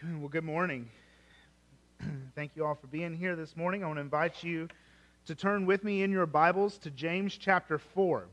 Well, 0.00 0.28
good 0.28 0.44
morning. 0.44 0.88
Thank 2.36 2.52
you 2.54 2.64
all 2.64 2.76
for 2.76 2.86
being 2.86 3.16
here 3.16 3.34
this 3.34 3.56
morning. 3.56 3.82
I 3.82 3.88
want 3.88 3.96
to 3.96 4.02
invite 4.02 4.44
you 4.44 4.68
to 5.26 5.34
turn 5.34 5.66
with 5.66 5.82
me 5.82 6.04
in 6.04 6.12
your 6.12 6.24
Bibles 6.24 6.78
to 6.78 6.90
James 6.92 7.36
chapter 7.36 7.78
4. 7.78 8.18
Uh, 8.20 8.24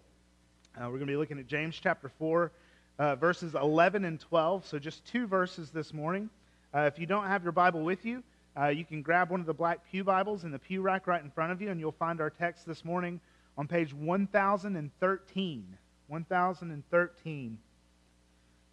we're 0.81 0.89
going 0.89 0.99
to 0.99 1.05
be 1.07 1.15
looking 1.15 1.39
at 1.39 1.47
James 1.47 1.75
chapter 1.81 2.11
4, 2.19 2.51
uh, 2.99 3.15
verses 3.15 3.55
11 3.55 4.05
and 4.05 4.19
12. 4.19 4.67
So, 4.67 4.77
just 4.77 5.07
two 5.07 5.25
verses 5.25 5.71
this 5.71 5.91
morning. 5.91 6.29
Uh, 6.71 6.81
if 6.81 6.99
you 6.99 7.07
don't 7.07 7.25
have 7.25 7.41
your 7.41 7.51
Bible 7.51 7.81
with 7.81 8.05
you, 8.05 8.21
uh, 8.55 8.67
you 8.67 8.85
can 8.85 9.01
grab 9.01 9.31
one 9.31 9.39
of 9.39 9.47
the 9.47 9.53
black 9.53 9.79
Pew 9.89 10.03
Bibles 10.03 10.43
in 10.43 10.51
the 10.51 10.59
pew 10.59 10.83
rack 10.83 11.07
right 11.07 11.23
in 11.23 11.31
front 11.31 11.51
of 11.51 11.63
you, 11.63 11.71
and 11.71 11.79
you'll 11.79 11.93
find 11.93 12.21
our 12.21 12.29
text 12.29 12.67
this 12.67 12.85
morning 12.85 13.19
on 13.57 13.67
page 13.67 13.91
1013. 13.91 15.77
1013. 16.09 17.57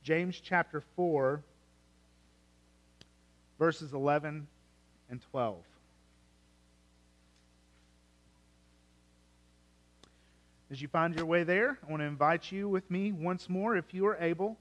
James 0.03 0.43
chapter 0.45 0.83
4 0.95 1.43
verses 3.63 3.93
11 3.93 4.45
and 5.09 5.21
12. 5.31 5.57
As 10.69 10.82
you 10.82 10.89
find 10.89 11.14
your 11.14 11.27
way 11.27 11.45
there, 11.45 11.79
I 11.86 11.89
want 11.89 12.00
to 12.00 12.07
invite 12.07 12.50
you 12.50 12.69
with 12.69 12.91
me 12.91 13.13
once 13.13 13.49
more, 13.49 13.77
if 13.77 13.95
you 13.95 14.05
are 14.09 14.17
able, 14.17 14.59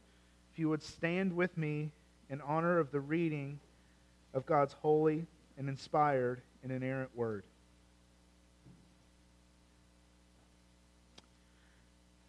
if 0.54 0.60
you 0.60 0.70
would 0.70 0.84
stand 0.84 1.36
with 1.36 1.58
me 1.58 1.90
in 2.30 2.42
honor 2.42 2.78
of 2.78 2.92
the 2.92 3.00
reading 3.00 3.60
of 4.36 4.46
God's 4.46 4.74
holy 4.74 5.26
and 5.58 5.68
inspired 5.68 6.40
and 6.62 6.72
inerrant 6.72 7.10
word. 7.18 7.44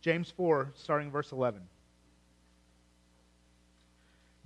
James 0.01 0.31
4, 0.31 0.73
starting 0.75 1.11
verse 1.11 1.33
11. 1.33 1.61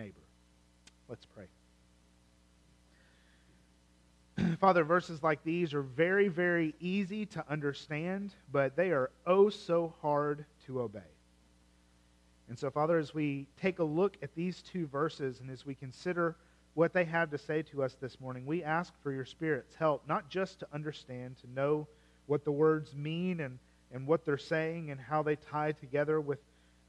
neighbor. 0.00 0.20
Let's 1.08 1.26
pray. 1.26 1.44
Father, 4.60 4.82
verses 4.82 5.22
like 5.22 5.44
these 5.44 5.74
are 5.74 5.82
very, 5.82 6.28
very 6.28 6.74
easy 6.80 7.26
to 7.26 7.44
understand, 7.50 8.32
but 8.50 8.76
they 8.76 8.92
are 8.92 9.10
oh 9.26 9.50
so 9.50 9.92
hard 10.00 10.46
to 10.66 10.80
obey. 10.80 11.00
And 12.48 12.58
so, 12.58 12.70
Father, 12.70 12.98
as 12.98 13.12
we 13.12 13.46
take 13.60 13.78
a 13.78 13.84
look 13.84 14.16
at 14.22 14.34
these 14.34 14.62
two 14.62 14.86
verses 14.86 15.40
and 15.40 15.50
as 15.50 15.66
we 15.66 15.74
consider 15.74 16.36
what 16.72 16.94
they 16.94 17.04
have 17.04 17.30
to 17.30 17.38
say 17.38 17.60
to 17.62 17.82
us 17.82 17.94
this 18.00 18.18
morning, 18.20 18.46
we 18.46 18.64
ask 18.64 18.94
for 19.02 19.12
your 19.12 19.26
Spirit's 19.26 19.74
help, 19.74 20.08
not 20.08 20.30
just 20.30 20.60
to 20.60 20.66
understand, 20.72 21.36
to 21.42 21.50
know 21.50 21.86
what 22.26 22.44
the 22.44 22.52
words 22.52 22.94
mean 22.94 23.40
and, 23.40 23.58
and 23.92 24.06
what 24.06 24.24
they're 24.24 24.38
saying 24.38 24.90
and 24.90 24.98
how 24.98 25.22
they 25.22 25.36
tie 25.36 25.72
together 25.72 26.20
with 26.20 26.38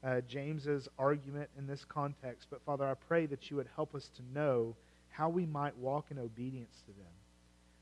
uh, 0.04 0.20
James's 0.22 0.88
argument 0.98 1.48
in 1.58 1.66
this 1.66 1.84
context. 1.84 2.48
But 2.50 2.62
Father, 2.62 2.84
I 2.84 2.94
pray 2.94 3.26
that 3.26 3.50
you 3.50 3.56
would 3.56 3.68
help 3.74 3.94
us 3.94 4.08
to 4.16 4.22
know 4.34 4.74
how 5.10 5.28
we 5.28 5.46
might 5.46 5.76
walk 5.76 6.06
in 6.10 6.18
obedience 6.18 6.82
to 6.86 6.92
them. 6.92 7.12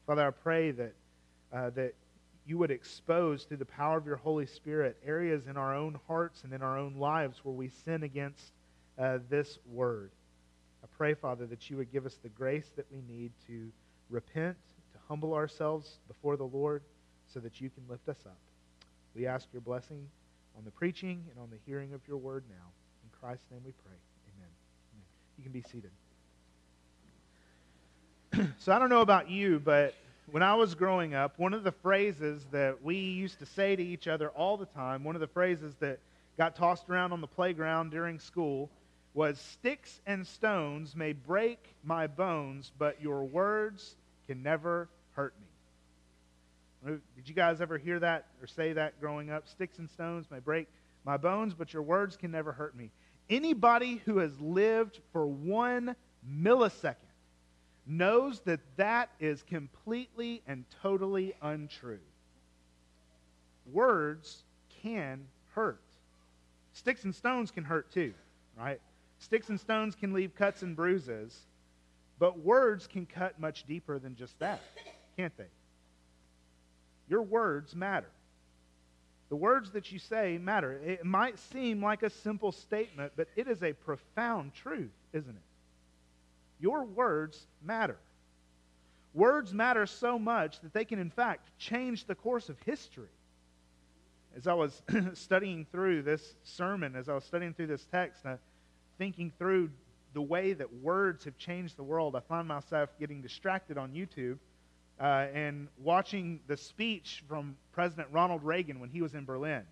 Father, 0.06 0.26
I 0.26 0.30
pray 0.30 0.70
that 0.72 0.92
uh, 1.52 1.70
that 1.70 1.94
you 2.46 2.58
would 2.58 2.70
expose 2.70 3.44
through 3.44 3.58
the 3.58 3.64
power 3.64 3.96
of 3.96 4.06
your 4.06 4.16
Holy 4.16 4.46
Spirit 4.46 4.96
areas 5.04 5.46
in 5.46 5.56
our 5.56 5.74
own 5.74 5.98
hearts 6.06 6.42
and 6.44 6.52
in 6.52 6.62
our 6.62 6.78
own 6.78 6.94
lives 6.96 7.40
where 7.44 7.54
we 7.54 7.68
sin 7.84 8.02
against 8.02 8.52
uh, 8.98 9.18
this 9.28 9.58
word. 9.70 10.10
I 10.82 10.86
pray, 10.96 11.14
Father, 11.14 11.46
that 11.46 11.70
you 11.70 11.76
would 11.76 11.92
give 11.92 12.06
us 12.06 12.18
the 12.22 12.28
grace 12.30 12.70
that 12.76 12.86
we 12.90 13.02
need 13.08 13.32
to 13.46 13.70
repent, 14.08 14.56
to 14.92 14.98
humble 15.08 15.34
ourselves 15.34 15.98
before 16.08 16.36
the 16.36 16.44
Lord, 16.44 16.82
so 17.32 17.40
that 17.40 17.60
you 17.60 17.70
can 17.70 17.84
lift 17.88 18.08
us 18.08 18.18
up. 18.26 18.38
We 19.14 19.26
ask 19.26 19.46
your 19.52 19.62
blessing 19.62 20.06
on 20.56 20.64
the 20.64 20.70
preaching 20.70 21.24
and 21.30 21.38
on 21.40 21.50
the 21.50 21.58
hearing 21.66 21.92
of 21.92 22.00
your 22.06 22.16
word 22.16 22.44
now. 22.48 22.66
In 23.02 23.10
Christ's 23.20 23.46
name 23.50 23.60
we 23.64 23.72
pray. 23.72 23.96
Amen. 24.36 24.48
Amen. 24.94 25.06
You 25.38 25.44
can 25.44 25.52
be 25.52 25.62
seated. 25.62 25.90
so 28.58 28.72
I 28.72 28.78
don't 28.78 28.90
know 28.90 29.00
about 29.00 29.30
you, 29.30 29.60
but 29.60 29.94
when 30.30 30.42
I 30.42 30.54
was 30.54 30.74
growing 30.74 31.14
up, 31.14 31.38
one 31.38 31.54
of 31.54 31.64
the 31.64 31.72
phrases 31.72 32.46
that 32.52 32.82
we 32.82 32.96
used 32.96 33.38
to 33.40 33.46
say 33.46 33.74
to 33.74 33.82
each 33.82 34.06
other 34.06 34.28
all 34.30 34.56
the 34.56 34.66
time, 34.66 35.02
one 35.02 35.16
of 35.16 35.20
the 35.20 35.26
phrases 35.26 35.74
that 35.80 35.98
got 36.38 36.54
tossed 36.54 36.88
around 36.88 37.12
on 37.12 37.20
the 37.20 37.26
playground 37.26 37.90
during 37.90 38.18
school, 38.18 38.70
was 39.12 39.38
Sticks 39.40 40.00
and 40.06 40.26
stones 40.26 40.94
may 40.94 41.12
break 41.12 41.74
my 41.82 42.06
bones, 42.06 42.70
but 42.78 43.00
your 43.02 43.24
words 43.24 43.96
can 44.26 44.42
never 44.42 44.88
hurt 45.12 45.34
me. 45.40 45.49
Did 46.84 47.28
you 47.28 47.34
guys 47.34 47.60
ever 47.60 47.76
hear 47.76 47.98
that 48.00 48.26
or 48.40 48.46
say 48.46 48.72
that 48.72 49.00
growing 49.00 49.30
up? 49.30 49.48
Sticks 49.48 49.78
and 49.78 49.88
stones 49.88 50.26
may 50.30 50.38
break 50.38 50.66
my 51.04 51.16
bones, 51.16 51.54
but 51.54 51.72
your 51.72 51.82
words 51.82 52.16
can 52.16 52.30
never 52.30 52.52
hurt 52.52 52.76
me. 52.76 52.90
Anybody 53.28 54.02
who 54.04 54.18
has 54.18 54.38
lived 54.40 55.00
for 55.12 55.26
one 55.26 55.94
millisecond 56.28 56.96
knows 57.86 58.40
that 58.40 58.60
that 58.76 59.10
is 59.20 59.42
completely 59.42 60.42
and 60.46 60.64
totally 60.82 61.34
untrue. 61.42 62.00
Words 63.72 64.42
can 64.82 65.26
hurt. 65.54 65.82
Sticks 66.72 67.04
and 67.04 67.14
stones 67.14 67.50
can 67.50 67.64
hurt 67.64 67.90
too, 67.92 68.14
right? 68.56 68.80
Sticks 69.18 69.48
and 69.50 69.60
stones 69.60 69.94
can 69.94 70.12
leave 70.12 70.34
cuts 70.34 70.62
and 70.62 70.74
bruises, 70.74 71.38
but 72.18 72.38
words 72.38 72.86
can 72.86 73.06
cut 73.06 73.38
much 73.38 73.64
deeper 73.64 73.98
than 73.98 74.16
just 74.16 74.38
that, 74.38 74.60
can't 75.16 75.36
they? 75.36 75.46
Your 77.10 77.22
words 77.22 77.74
matter. 77.74 78.08
The 79.30 79.36
words 79.36 79.72
that 79.72 79.90
you 79.90 79.98
say 79.98 80.38
matter. 80.38 80.72
It 80.72 81.04
might 81.04 81.38
seem 81.38 81.82
like 81.82 82.04
a 82.04 82.10
simple 82.10 82.52
statement, 82.52 83.12
but 83.16 83.26
it 83.34 83.48
is 83.48 83.62
a 83.64 83.72
profound 83.72 84.54
truth, 84.54 84.92
isn't 85.12 85.36
it? 85.36 85.42
Your 86.60 86.84
words 86.84 87.46
matter. 87.62 87.96
Words 89.12 89.52
matter 89.52 89.86
so 89.86 90.20
much 90.20 90.60
that 90.60 90.72
they 90.72 90.84
can, 90.84 91.00
in 91.00 91.10
fact, 91.10 91.50
change 91.58 92.06
the 92.06 92.14
course 92.14 92.48
of 92.48 92.56
history. 92.64 93.08
As 94.36 94.46
I 94.46 94.54
was 94.54 94.80
studying 95.14 95.66
through 95.72 96.02
this 96.02 96.34
sermon, 96.44 96.94
as 96.94 97.08
I 97.08 97.14
was 97.14 97.24
studying 97.24 97.54
through 97.54 97.66
this 97.66 97.84
text, 97.90 98.24
uh, 98.24 98.36
thinking 98.98 99.32
through 99.36 99.70
the 100.12 100.22
way 100.22 100.52
that 100.52 100.72
words 100.74 101.24
have 101.24 101.36
changed 101.38 101.76
the 101.76 101.82
world, 101.82 102.14
I 102.14 102.20
find 102.20 102.46
myself 102.46 102.90
getting 103.00 103.20
distracted 103.20 103.78
on 103.78 103.90
YouTube 103.90 104.38
uh, 105.00 105.26
and 105.32 105.68
watching 105.82 106.40
the 106.46 106.56
speech 106.56 107.24
from 107.26 107.56
President 107.72 108.08
Ronald 108.12 108.44
Reagan 108.44 108.80
when 108.80 108.90
he 108.90 109.00
was 109.00 109.14
in 109.14 109.24
Berlin. 109.24 109.62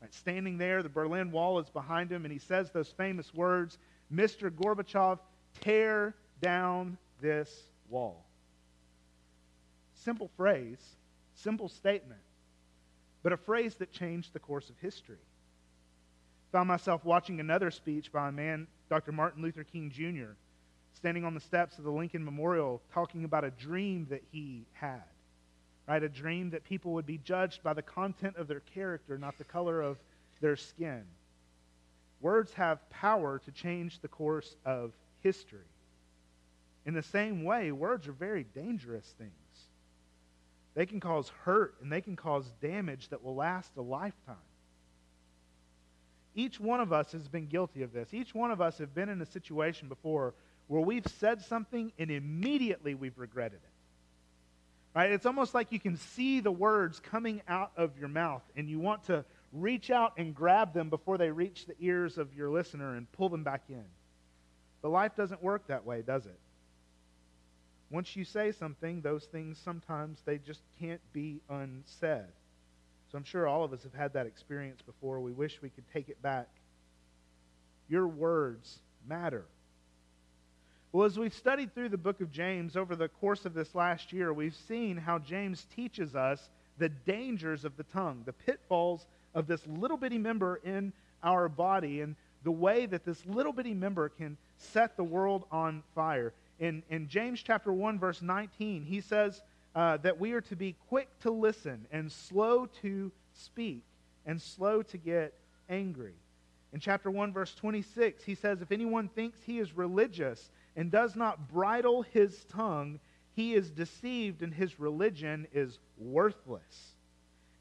Right, 0.00 0.14
standing 0.14 0.58
there, 0.58 0.82
the 0.82 0.88
Berlin 0.88 1.30
Wall 1.30 1.58
is 1.58 1.68
behind 1.68 2.10
him, 2.10 2.24
and 2.24 2.32
he 2.32 2.38
says 2.38 2.70
those 2.70 2.90
famous 2.96 3.32
words 3.34 3.78
Mr. 4.12 4.50
Gorbachev, 4.50 5.18
tear 5.60 6.14
down 6.40 6.98
this 7.20 7.50
wall. 7.88 8.26
Simple 9.94 10.30
phrase, 10.36 10.80
simple 11.34 11.68
statement, 11.68 12.20
but 13.22 13.32
a 13.32 13.36
phrase 13.36 13.76
that 13.76 13.92
changed 13.92 14.32
the 14.32 14.40
course 14.40 14.68
of 14.68 14.78
history. 14.78 15.20
Found 16.50 16.68
myself 16.68 17.04
watching 17.04 17.40
another 17.40 17.70
speech 17.70 18.12
by 18.12 18.28
a 18.28 18.32
man, 18.32 18.66
Dr. 18.90 19.12
Martin 19.12 19.42
Luther 19.42 19.64
King 19.64 19.90
Jr., 19.90 20.32
standing 20.94 21.24
on 21.24 21.34
the 21.34 21.40
steps 21.40 21.78
of 21.78 21.84
the 21.84 21.90
Lincoln 21.90 22.24
Memorial 22.24 22.82
talking 22.92 23.24
about 23.24 23.44
a 23.44 23.50
dream 23.50 24.06
that 24.10 24.22
he 24.30 24.66
had. 24.72 25.02
Right? 25.88 26.02
A 26.02 26.08
dream 26.08 26.50
that 26.50 26.64
people 26.64 26.92
would 26.92 27.06
be 27.06 27.18
judged 27.18 27.62
by 27.62 27.74
the 27.74 27.82
content 27.82 28.36
of 28.36 28.46
their 28.46 28.60
character, 28.60 29.18
not 29.18 29.36
the 29.38 29.44
color 29.44 29.80
of 29.80 29.98
their 30.40 30.56
skin. 30.56 31.02
Words 32.20 32.52
have 32.54 32.88
power 32.90 33.40
to 33.44 33.50
change 33.50 34.00
the 34.00 34.08
course 34.08 34.54
of 34.64 34.92
history. 35.20 35.66
In 36.86 36.94
the 36.94 37.02
same 37.02 37.44
way, 37.44 37.72
words 37.72 38.06
are 38.08 38.12
very 38.12 38.44
dangerous 38.44 39.06
things. 39.18 39.32
They 40.74 40.86
can 40.86 41.00
cause 41.00 41.30
hurt 41.44 41.74
and 41.82 41.92
they 41.92 42.00
can 42.00 42.16
cause 42.16 42.50
damage 42.60 43.08
that 43.08 43.22
will 43.22 43.34
last 43.34 43.72
a 43.76 43.82
lifetime. 43.82 44.36
Each 46.34 46.58
one 46.58 46.80
of 46.80 46.92
us 46.92 47.12
has 47.12 47.28
been 47.28 47.46
guilty 47.46 47.82
of 47.82 47.92
this. 47.92 48.14
Each 48.14 48.34
one 48.34 48.50
of 48.50 48.60
us 48.60 48.78
have 48.78 48.94
been 48.94 49.10
in 49.10 49.20
a 49.20 49.26
situation 49.26 49.88
before 49.88 50.34
where 50.68 50.80
we've 50.80 51.06
said 51.18 51.42
something 51.42 51.92
and 51.98 52.10
immediately 52.10 52.94
we've 52.94 53.18
regretted 53.18 53.60
it. 53.62 53.70
Right? 54.94 55.10
It's 55.10 55.26
almost 55.26 55.54
like 55.54 55.72
you 55.72 55.80
can 55.80 55.96
see 55.96 56.40
the 56.40 56.52
words 56.52 57.00
coming 57.00 57.42
out 57.48 57.72
of 57.76 57.98
your 57.98 58.08
mouth 58.08 58.42
and 58.56 58.68
you 58.68 58.78
want 58.78 59.04
to 59.04 59.24
reach 59.52 59.90
out 59.90 60.14
and 60.18 60.34
grab 60.34 60.74
them 60.74 60.90
before 60.90 61.18
they 61.18 61.30
reach 61.30 61.66
the 61.66 61.74
ears 61.80 62.18
of 62.18 62.34
your 62.34 62.50
listener 62.50 62.94
and 62.96 63.10
pull 63.12 63.28
them 63.28 63.42
back 63.42 63.62
in. 63.68 63.84
But 64.82 64.90
life 64.90 65.16
doesn't 65.16 65.42
work 65.42 65.66
that 65.68 65.86
way, 65.86 66.02
does 66.02 66.26
it? 66.26 66.38
Once 67.90 68.16
you 68.16 68.24
say 68.24 68.52
something, 68.52 69.02
those 69.02 69.24
things 69.26 69.58
sometimes 69.62 70.22
they 70.24 70.38
just 70.38 70.62
can't 70.80 71.00
be 71.12 71.40
unsaid. 71.48 72.24
So 73.10 73.18
I'm 73.18 73.24
sure 73.24 73.46
all 73.46 73.64
of 73.64 73.74
us 73.74 73.82
have 73.82 73.92
had 73.92 74.14
that 74.14 74.26
experience 74.26 74.80
before. 74.80 75.20
We 75.20 75.32
wish 75.32 75.60
we 75.60 75.68
could 75.68 75.84
take 75.92 76.08
it 76.08 76.20
back. 76.22 76.48
Your 77.88 78.08
words 78.08 78.78
matter. 79.06 79.44
Well, 80.94 81.06
as 81.06 81.18
we've 81.18 81.32
studied 81.32 81.74
through 81.74 81.88
the 81.88 81.96
book 81.96 82.20
of 82.20 82.30
James 82.30 82.76
over 82.76 82.94
the 82.94 83.08
course 83.08 83.46
of 83.46 83.54
this 83.54 83.74
last 83.74 84.12
year, 84.12 84.30
we've 84.30 84.54
seen 84.54 84.98
how 84.98 85.18
James 85.18 85.66
teaches 85.74 86.14
us 86.14 86.50
the 86.76 86.90
dangers 86.90 87.64
of 87.64 87.78
the 87.78 87.84
tongue, 87.84 88.24
the 88.26 88.34
pitfalls 88.34 89.06
of 89.34 89.46
this 89.46 89.66
little 89.66 89.96
bitty 89.96 90.18
member 90.18 90.56
in 90.64 90.92
our 91.24 91.48
body, 91.48 92.02
and 92.02 92.14
the 92.44 92.50
way 92.50 92.84
that 92.84 93.06
this 93.06 93.24
little 93.24 93.54
bitty 93.54 93.72
member 93.72 94.10
can 94.10 94.36
set 94.58 94.98
the 94.98 95.04
world 95.04 95.44
on 95.50 95.82
fire. 95.94 96.34
In, 96.60 96.82
in 96.90 97.08
James 97.08 97.42
chapter 97.42 97.72
1, 97.72 97.98
verse 97.98 98.20
19, 98.20 98.84
he 98.84 99.00
says 99.00 99.40
uh, 99.74 99.96
that 99.98 100.20
we 100.20 100.32
are 100.32 100.42
to 100.42 100.56
be 100.56 100.76
quick 100.90 101.08
to 101.20 101.30
listen 101.30 101.86
and 101.90 102.12
slow 102.12 102.66
to 102.82 103.10
speak 103.32 103.82
and 104.26 104.42
slow 104.42 104.82
to 104.82 104.98
get 104.98 105.32
angry. 105.70 106.12
In 106.74 106.80
chapter 106.80 107.10
1, 107.10 107.32
verse 107.32 107.54
26, 107.54 108.24
he 108.24 108.34
says, 108.34 108.60
If 108.60 108.72
anyone 108.72 109.08
thinks 109.08 109.38
he 109.46 109.58
is 109.58 109.74
religious 109.74 110.50
and 110.76 110.90
does 110.90 111.16
not 111.16 111.52
bridle 111.52 112.02
his 112.02 112.44
tongue, 112.46 113.00
he 113.34 113.54
is 113.54 113.70
deceived 113.70 114.42
and 114.42 114.52
his 114.52 114.78
religion 114.78 115.46
is 115.52 115.78
worthless. 115.98 116.94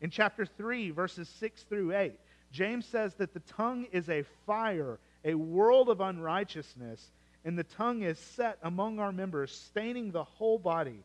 In 0.02 0.10
chapter 0.10 0.46
3, 0.46 0.92
verses 0.92 1.30
6 1.40 1.63
through 1.63 1.96
8, 1.96 2.13
James 2.52 2.86
says 2.86 3.13
that 3.16 3.34
the 3.34 3.42
tongue 3.42 3.86
is 3.92 4.10
a 4.10 4.24
fire, 4.46 5.00
a 5.24 5.36
world 5.36 5.90
of 5.90 6.02
unrighteousness, 6.02 7.12
and 7.46 7.58
the 7.58 7.63
tongue 7.63 8.02
is 8.02 8.19
set 8.19 8.58
among 8.62 9.00
our 9.00 9.12
members, 9.12 9.52
staining 9.52 10.12
the 10.12 10.24
whole 10.24 10.60
body, 10.60 11.04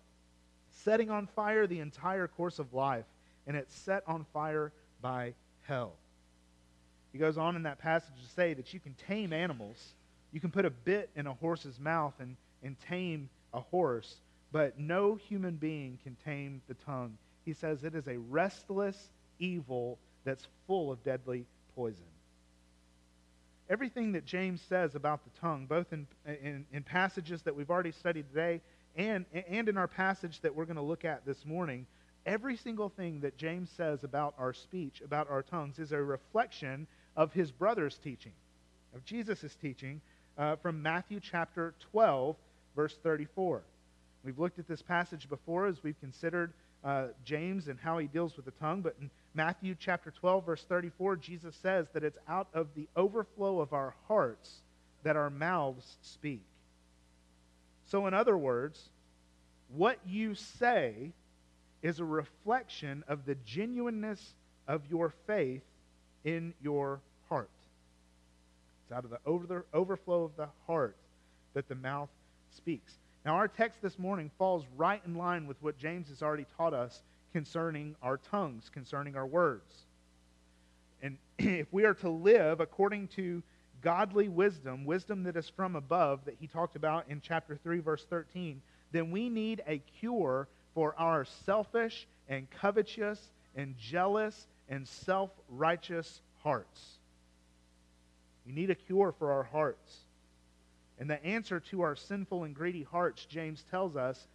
setting 0.85 1.11
on 1.11 1.26
fire 1.29 1.67
the 1.67 1.81
entire 1.81 2.26
course 2.26 2.59
of 2.59 2.75
life, 2.75 3.05
and 3.47 3.56
it's 3.56 3.75
set 3.75 4.02
on 4.06 4.26
fire 4.32 4.73
by 5.00 5.35
hell. 5.62 5.93
He 7.12 7.19
goes 7.19 7.38
on 7.38 7.56
in 7.56 7.62
that 7.62 7.79
passage 7.79 8.14
to 8.23 8.35
say 8.35 8.55
that 8.55 8.75
you 8.75 8.81
can 8.81 8.94
tame 9.06 9.32
animals. 9.32 9.94
You 10.37 10.41
can 10.41 10.50
put 10.50 10.67
a 10.67 10.71
bit 10.71 11.09
in 11.17 11.27
a 11.27 11.33
horse's 11.33 11.81
mouth 11.81 12.12
and, 12.19 12.37
and 12.62 12.77
tame 12.79 13.31
a 13.55 13.61
horse, 13.61 14.17
but 14.53 14.79
no 14.79 15.15
human 15.15 15.55
being 15.55 15.99
can 16.03 16.15
tame 16.27 16.61
the 16.69 16.75
tongue. 16.75 17.17
He 17.47 17.55
says 17.55 17.85
it 17.85 17.94
is 17.94 18.06
a 18.06 18.19
restless 18.19 19.09
evil 19.38 19.99
that's 20.25 20.47
full 20.67 20.93
of 20.93 21.03
deadly 21.03 21.47
poison. 21.75 22.05
Everything 23.71 24.12
that 24.12 24.27
James 24.27 24.61
says 24.69 24.94
about 24.94 25.25
the 25.25 25.41
tongue, 25.41 25.65
both 25.65 25.91
in, 25.94 26.06
in, 26.27 26.67
in 26.71 26.83
passages 26.83 27.41
that 27.41 27.56
we've 27.56 27.71
already 27.71 27.93
studied 27.93 28.29
today 28.29 28.61
and, 28.94 29.25
and 29.49 29.71
in 29.71 29.79
our 29.79 29.88
passage 29.88 30.43
that 30.43 30.55
we're 30.55 30.67
going 30.67 30.77
to 30.77 30.83
look 30.83 31.06
at 31.06 31.25
this 31.25 31.47
morning, 31.47 31.87
every 32.27 32.59
single 32.59 32.91
thing 32.91 33.21
that 33.21 33.38
James 33.38 33.71
says 33.75 34.05
about 34.05 34.35
our 34.37 34.53
speech, 34.53 35.00
about 35.03 35.31
our 35.31 35.43
tongues, 35.43 35.79
is 35.79 35.93
a 35.93 36.03
reflection 36.03 36.87
of 37.17 37.33
his 37.33 37.50
brother's 37.50 37.97
teaching, 37.97 38.33
of 38.94 39.03
Jesus' 39.03 39.56
teaching 39.62 40.03
uh, 40.38 40.56
from 40.56 40.83
Matthew 40.83 41.21
chapter 41.21 41.75
12, 41.93 42.37
verse 42.75 42.97
34. 43.03 43.62
We've 44.25 44.38
looked 44.38 44.59
at 44.59 44.69
this 44.69 44.83
passage 44.83 45.29
before 45.29 45.67
as 45.67 45.83
we've 45.83 45.99
considered 46.00 46.53
uh, 46.85 47.06
James 47.25 47.69
and 47.69 47.79
how 47.79 47.99
he 47.99 48.06
deals 48.06 48.37
with 48.37 48.44
the 48.44 48.50
tongue, 48.53 48.81
but 48.81 48.97
in 49.00 49.11
Matthew 49.35 49.75
chapter 49.79 50.11
12, 50.11 50.47
verse 50.47 50.65
34, 50.69 51.17
Jesus 51.17 51.55
says 51.62 51.87
that 51.93 52.05
it's 52.05 52.19
out 52.29 52.49
of 52.55 52.69
the 52.75 52.88
overflow 52.97 53.61
of 53.61 53.73
our 53.73 53.94
hearts 54.09 54.62
that 55.03 55.17
our 55.17 55.31
mouths 55.31 55.97
speak. 56.03 56.43
So, 57.87 58.06
in 58.06 58.15
other 58.15 58.37
words, 58.37 58.88
what 59.75 59.99
you 60.06 60.35
say 60.35 61.12
is 61.83 62.00
a 62.00 62.05
reflection 62.05 63.05
of 63.06 63.27
the 63.27 63.37
genuineness 63.47 64.35
of 64.67 64.83
your 64.91 65.12
faith 65.27 65.62
in 66.25 66.55
your. 66.62 67.00
It's 68.87 68.93
out 68.97 69.05
of 69.05 69.11
the, 69.11 69.19
over 69.27 69.47
the 69.49 69.65
overflow 69.75 70.23
of 70.23 70.37
the 70.37 70.47
heart 70.69 70.97
that 71.55 71.69
the 71.69 71.75
mouth 71.75 72.09
speaks. 72.56 72.93
Now, 73.25 73.35
our 73.35 73.49
text 73.49 73.83
this 73.83 73.99
morning 73.99 74.31
falls 74.38 74.65
right 74.77 75.03
in 75.05 75.17
line 75.17 75.49
with 75.49 75.61
what 75.61 75.77
James 75.77 76.09
has 76.09 76.23
already 76.23 76.47
taught 76.56 76.73
us 76.73 77.03
concerning 77.33 77.97
our 78.00 78.19
tongues, 78.19 78.71
concerning 78.73 79.17
our 79.17 79.27
words. 79.27 79.75
And 81.03 81.19
if 81.38 81.67
we 81.73 81.85
are 81.85 81.94
to 81.94 82.09
live 82.09 82.61
according 82.61 83.09
to 83.09 83.43
godly 83.83 84.29
wisdom, 84.29 84.85
wisdom 84.85 85.25
that 85.25 85.37
is 85.37 85.49
from 85.49 85.75
above, 85.75 86.25
that 86.25 86.37
he 86.41 86.47
talked 86.47 86.77
about 86.77 87.06
in 87.09 87.21
chapter 87.21 87.56
3, 87.56 87.81
verse 87.81 88.06
13, 88.09 88.62
then 88.93 89.11
we 89.11 89.29
need 89.29 89.65
a 89.67 89.79
cure 89.99 90.47
for 90.75 90.94
our 90.97 91.25
selfish 91.44 92.06
and 92.29 92.49
covetous 92.50 93.33
and 93.56 93.77
jealous 93.79 94.47
and 94.69 94.87
self 94.87 95.31
righteous 95.49 96.21
hearts. 96.44 96.99
We 98.46 98.52
need 98.52 98.70
a 98.70 98.75
cure 98.75 99.12
for 99.19 99.32
our 99.32 99.43
hearts. 99.43 99.96
And 100.98 101.10
the 101.10 101.22
answer 101.25 101.60
to 101.60 101.82
our 101.82 101.96
sinful 101.96 102.44
and 102.44 102.54
greedy 102.54 102.84
hearts, 102.84 103.26
James 103.26 103.64
tells 103.70 103.96
us, 103.96 104.28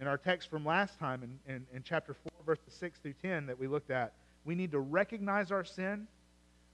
in 0.00 0.06
our 0.06 0.18
text 0.18 0.50
from 0.50 0.64
last 0.64 0.98
time 0.98 1.22
in, 1.22 1.54
in, 1.54 1.66
in, 1.74 1.82
chapter 1.82 2.14
4, 2.14 2.32
verses 2.44 2.74
6 2.78 2.98
through 3.00 3.14
10 3.22 3.46
that 3.46 3.58
we 3.58 3.66
looked 3.66 3.90
at, 3.90 4.12
we 4.44 4.54
need 4.54 4.72
to 4.72 4.80
recognize 4.80 5.50
our 5.50 5.64
sin. 5.64 6.06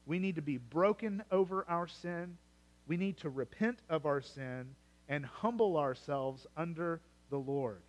We 0.06 0.18
need 0.18 0.36
to 0.36 0.42
be 0.42 0.58
broken 0.58 1.22
over 1.30 1.64
our 1.68 1.86
sin. 1.86 2.36
We 2.86 2.96
need 2.96 3.16
to 3.18 3.30
repent 3.30 3.78
of 3.88 4.04
our 4.04 4.20
sin 4.20 4.66
and 5.08 5.24
humble 5.24 5.76
ourselves 5.76 6.46
under 6.56 7.00
the 7.30 7.38
Lord. 7.38 7.80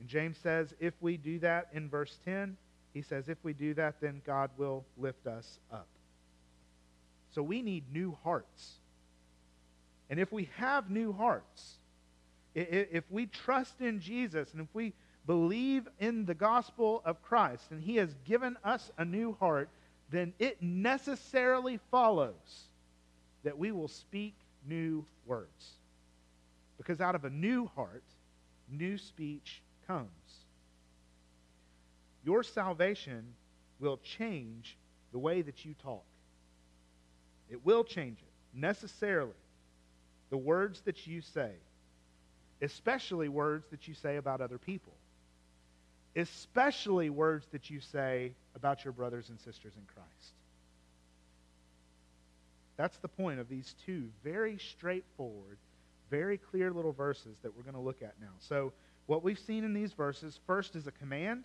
And 0.00 0.08
James 0.08 0.38
says, 0.38 0.74
if 0.80 0.94
we 1.00 1.16
do 1.16 1.38
that 1.40 1.68
in 1.72 1.88
verse 1.88 2.18
10, 2.24 2.56
he 2.92 3.02
says, 3.02 3.28
if 3.28 3.38
we 3.44 3.52
do 3.52 3.74
that, 3.74 4.00
then 4.00 4.22
God 4.26 4.50
will 4.56 4.84
lift 4.96 5.26
us 5.26 5.58
up. 5.72 5.86
So 7.32 7.42
we 7.42 7.62
need 7.62 7.84
new 7.92 8.16
hearts. 8.24 8.74
And 10.08 10.18
if 10.18 10.32
we 10.32 10.48
have 10.56 10.90
new 10.90 11.12
hearts, 11.12 11.78
if 12.54 13.04
we 13.10 13.26
trust 13.26 13.80
in 13.80 14.00
Jesus 14.00 14.52
and 14.52 14.62
if 14.62 14.68
we 14.74 14.92
believe 15.26 15.86
in 16.00 16.24
the 16.24 16.34
gospel 16.34 17.02
of 17.04 17.22
Christ 17.22 17.70
and 17.70 17.80
He 17.80 17.96
has 17.96 18.12
given 18.24 18.56
us 18.64 18.90
a 18.98 19.04
new 19.04 19.36
heart, 19.38 19.68
then 20.10 20.32
it 20.40 20.60
necessarily 20.60 21.78
follows 21.90 22.64
that 23.44 23.56
we 23.56 23.70
will 23.70 23.88
speak 23.88 24.34
new 24.66 25.04
words. 25.26 25.70
Because 26.78 27.00
out 27.00 27.14
of 27.14 27.24
a 27.24 27.30
new 27.30 27.66
heart, 27.76 28.02
new 28.68 28.98
speech 28.98 29.62
comes. 29.86 30.08
Your 32.24 32.42
salvation 32.42 33.34
will 33.78 33.98
change 33.98 34.76
the 35.12 35.18
way 35.18 35.42
that 35.42 35.64
you 35.64 35.74
talk. 35.82 36.04
It 37.50 37.64
will 37.64 37.84
change 37.84 38.18
it, 38.18 38.58
necessarily. 38.58 39.32
The 40.30 40.36
words 40.36 40.80
that 40.82 41.06
you 41.06 41.20
say 41.20 41.52
especially 42.62 43.28
words 43.28 43.66
that 43.70 43.88
you 43.88 43.94
say 43.94 44.16
about 44.16 44.40
other 44.40 44.58
people, 44.58 44.92
especially 46.16 47.10
words 47.10 47.46
that 47.52 47.70
you 47.70 47.80
say 47.80 48.32
about 48.54 48.84
your 48.84 48.92
brothers 48.92 49.28
and 49.28 49.38
sisters 49.40 49.72
in 49.76 49.82
Christ. 49.94 50.32
That's 52.76 52.96
the 52.98 53.08
point 53.08 53.40
of 53.40 53.48
these 53.48 53.74
two 53.84 54.08
very 54.24 54.58
straightforward, 54.58 55.58
very 56.10 56.38
clear 56.38 56.70
little 56.70 56.92
verses 56.92 57.36
that 57.42 57.54
we're 57.56 57.62
going 57.62 57.74
to 57.74 57.80
look 57.80 58.02
at 58.02 58.14
now. 58.20 58.32
So, 58.40 58.72
what 59.06 59.24
we've 59.24 59.38
seen 59.38 59.64
in 59.64 59.74
these 59.74 59.92
verses 59.92 60.38
first 60.46 60.76
is 60.76 60.86
a 60.86 60.92
command, 60.92 61.44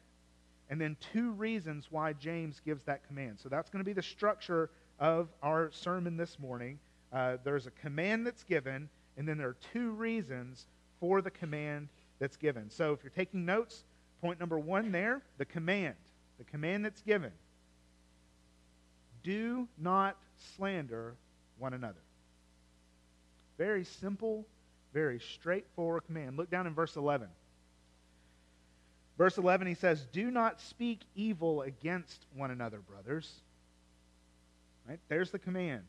and 0.69 0.79
then 0.79 0.95
two 1.13 1.31
reasons 1.31 1.87
why 1.89 2.13
James 2.13 2.61
gives 2.63 2.83
that 2.83 3.05
command. 3.07 3.39
So, 3.41 3.49
that's 3.49 3.69
going 3.69 3.83
to 3.83 3.85
be 3.85 3.93
the 3.93 4.03
structure 4.03 4.69
of 4.99 5.29
our 5.41 5.71
sermon 5.71 6.17
this 6.17 6.39
morning. 6.39 6.79
Uh, 7.11 7.37
there's 7.43 7.67
a 7.67 7.71
command 7.71 8.25
that's 8.25 8.43
given, 8.43 8.89
and 9.17 9.27
then 9.27 9.37
there 9.37 9.47
are 9.47 9.57
two 9.73 9.91
reasons 9.91 10.67
for 10.99 11.21
the 11.21 11.31
command 11.31 11.89
that's 12.19 12.37
given. 12.37 12.69
So 12.69 12.93
if 12.93 13.03
you're 13.03 13.11
taking 13.11 13.45
notes, 13.45 13.83
point 14.21 14.39
number 14.39 14.57
one 14.59 14.91
there 14.91 15.21
the 15.37 15.45
command. 15.45 15.95
The 16.37 16.45
command 16.45 16.83
that's 16.83 17.01
given. 17.01 17.31
Do 19.23 19.67
not 19.77 20.17
slander 20.55 21.15
one 21.57 21.73
another. 21.73 22.01
Very 23.57 23.85
simple, 23.85 24.45
very 24.93 25.19
straightforward 25.19 26.05
command. 26.05 26.37
Look 26.37 26.49
down 26.49 26.67
in 26.67 26.73
verse 26.73 26.95
11. 26.95 27.27
Verse 29.17 29.37
11, 29.37 29.67
he 29.67 29.73
says, 29.73 30.05
Do 30.11 30.29
not 30.29 30.59
speak 30.59 30.99
evil 31.15 31.61
against 31.61 32.25
one 32.35 32.51
another, 32.51 32.79
brothers. 32.79 33.31
Right? 34.87 34.99
There's 35.07 35.31
the 35.31 35.39
command. 35.39 35.83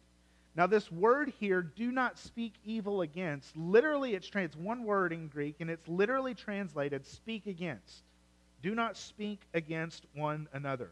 Now, 0.56 0.66
this 0.66 0.90
word 0.90 1.32
here, 1.38 1.60
do 1.60 1.92
not 1.92 2.18
speak 2.18 2.54
evil 2.64 3.02
against, 3.02 3.54
literally 3.56 4.14
it's, 4.14 4.30
it's 4.34 4.56
one 4.56 4.84
word 4.84 5.12
in 5.12 5.28
Greek, 5.28 5.56
and 5.60 5.68
it's 5.68 5.86
literally 5.86 6.32
translated 6.34 7.06
speak 7.06 7.46
against. 7.46 8.02
Do 8.62 8.74
not 8.74 8.96
speak 8.96 9.40
against 9.52 10.06
one 10.14 10.48
another. 10.54 10.90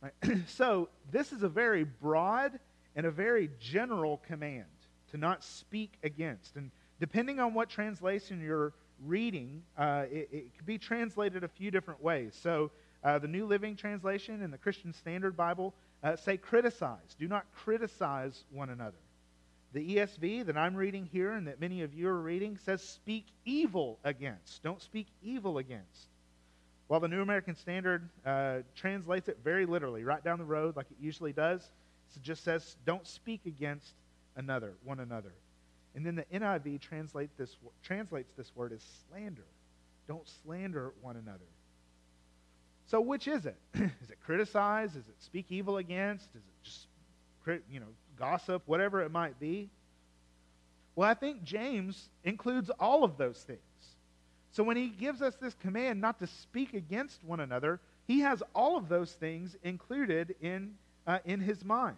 Right? 0.00 0.12
so, 0.46 0.88
this 1.10 1.32
is 1.32 1.42
a 1.42 1.48
very 1.48 1.82
broad 1.82 2.60
and 2.94 3.06
a 3.06 3.10
very 3.10 3.50
general 3.58 4.20
command 4.28 4.66
to 5.10 5.16
not 5.16 5.42
speak 5.42 5.94
against. 6.04 6.54
And 6.54 6.70
depending 7.00 7.40
on 7.40 7.54
what 7.54 7.68
translation 7.68 8.40
you're 8.40 8.72
reading, 9.04 9.62
uh, 9.76 10.04
it, 10.10 10.28
it 10.30 10.56
could 10.56 10.66
be 10.66 10.78
translated 10.78 11.42
a 11.42 11.48
few 11.48 11.72
different 11.72 12.02
ways. 12.02 12.38
So 12.40 12.70
uh, 13.02 13.18
the 13.18 13.28
New 13.28 13.46
Living 13.46 13.76
Translation 13.76 14.42
and 14.42 14.52
the 14.52 14.58
Christian 14.58 14.92
Standard 14.92 15.36
Bible 15.36 15.74
uh, 16.02 16.16
say 16.16 16.36
criticize. 16.36 17.16
Do 17.18 17.28
not 17.28 17.46
criticize 17.54 18.44
one 18.50 18.70
another. 18.70 18.98
The 19.72 19.96
ESV 19.96 20.46
that 20.46 20.56
I'm 20.56 20.74
reading 20.74 21.08
here 21.12 21.32
and 21.32 21.46
that 21.46 21.60
many 21.60 21.82
of 21.82 21.94
you 21.94 22.08
are 22.08 22.20
reading 22.20 22.58
says 22.64 22.82
speak 22.82 23.26
evil 23.44 23.98
against. 24.04 24.62
Don't 24.62 24.82
speak 24.82 25.06
evil 25.22 25.58
against. 25.58 26.08
While 26.88 26.98
the 26.98 27.08
New 27.08 27.22
American 27.22 27.54
Standard 27.54 28.08
uh, 28.26 28.58
translates 28.74 29.28
it 29.28 29.38
very 29.44 29.64
literally, 29.64 30.02
right 30.02 30.24
down 30.24 30.38
the 30.38 30.44
road, 30.44 30.74
like 30.74 30.86
it 30.90 30.96
usually 31.00 31.32
does, 31.32 31.62
it 32.16 32.22
just 32.22 32.42
says, 32.42 32.76
don't 32.84 33.06
speak 33.06 33.42
against 33.46 33.94
another, 34.34 34.74
one 34.82 34.98
another. 34.98 35.32
And 35.94 36.04
then 36.04 36.16
the 36.16 36.24
NIV 36.36 36.80
translate 36.80 37.30
this, 37.36 37.56
translates 37.84 38.32
this 38.36 38.50
word 38.56 38.72
as 38.72 38.82
slander. 39.08 39.46
Don't 40.08 40.28
slander 40.42 40.92
one 41.00 41.16
another. 41.16 41.46
So 42.90 43.00
which 43.00 43.28
is 43.28 43.46
it? 43.46 43.54
is 43.74 44.10
it 44.10 44.18
criticize? 44.24 44.90
Is 44.96 45.06
it 45.06 45.14
speak 45.20 45.46
evil 45.50 45.76
against? 45.76 46.24
Is 46.34 46.42
it 46.42 46.64
just, 46.64 46.86
you 47.70 47.78
know, 47.78 47.86
gossip, 48.18 48.62
whatever 48.66 49.00
it 49.02 49.12
might 49.12 49.38
be? 49.38 49.70
Well, 50.96 51.08
I 51.08 51.14
think 51.14 51.44
James 51.44 52.08
includes 52.24 52.68
all 52.80 53.04
of 53.04 53.16
those 53.16 53.38
things. 53.38 53.60
So 54.50 54.64
when 54.64 54.76
he 54.76 54.88
gives 54.88 55.22
us 55.22 55.36
this 55.36 55.54
command 55.62 56.00
not 56.00 56.18
to 56.18 56.26
speak 56.26 56.74
against 56.74 57.22
one 57.22 57.38
another, 57.38 57.78
he 58.08 58.18
has 58.20 58.42
all 58.56 58.76
of 58.76 58.88
those 58.88 59.12
things 59.12 59.56
included 59.62 60.34
in, 60.40 60.74
uh, 61.06 61.20
in 61.24 61.38
his 61.38 61.64
mind. 61.64 61.96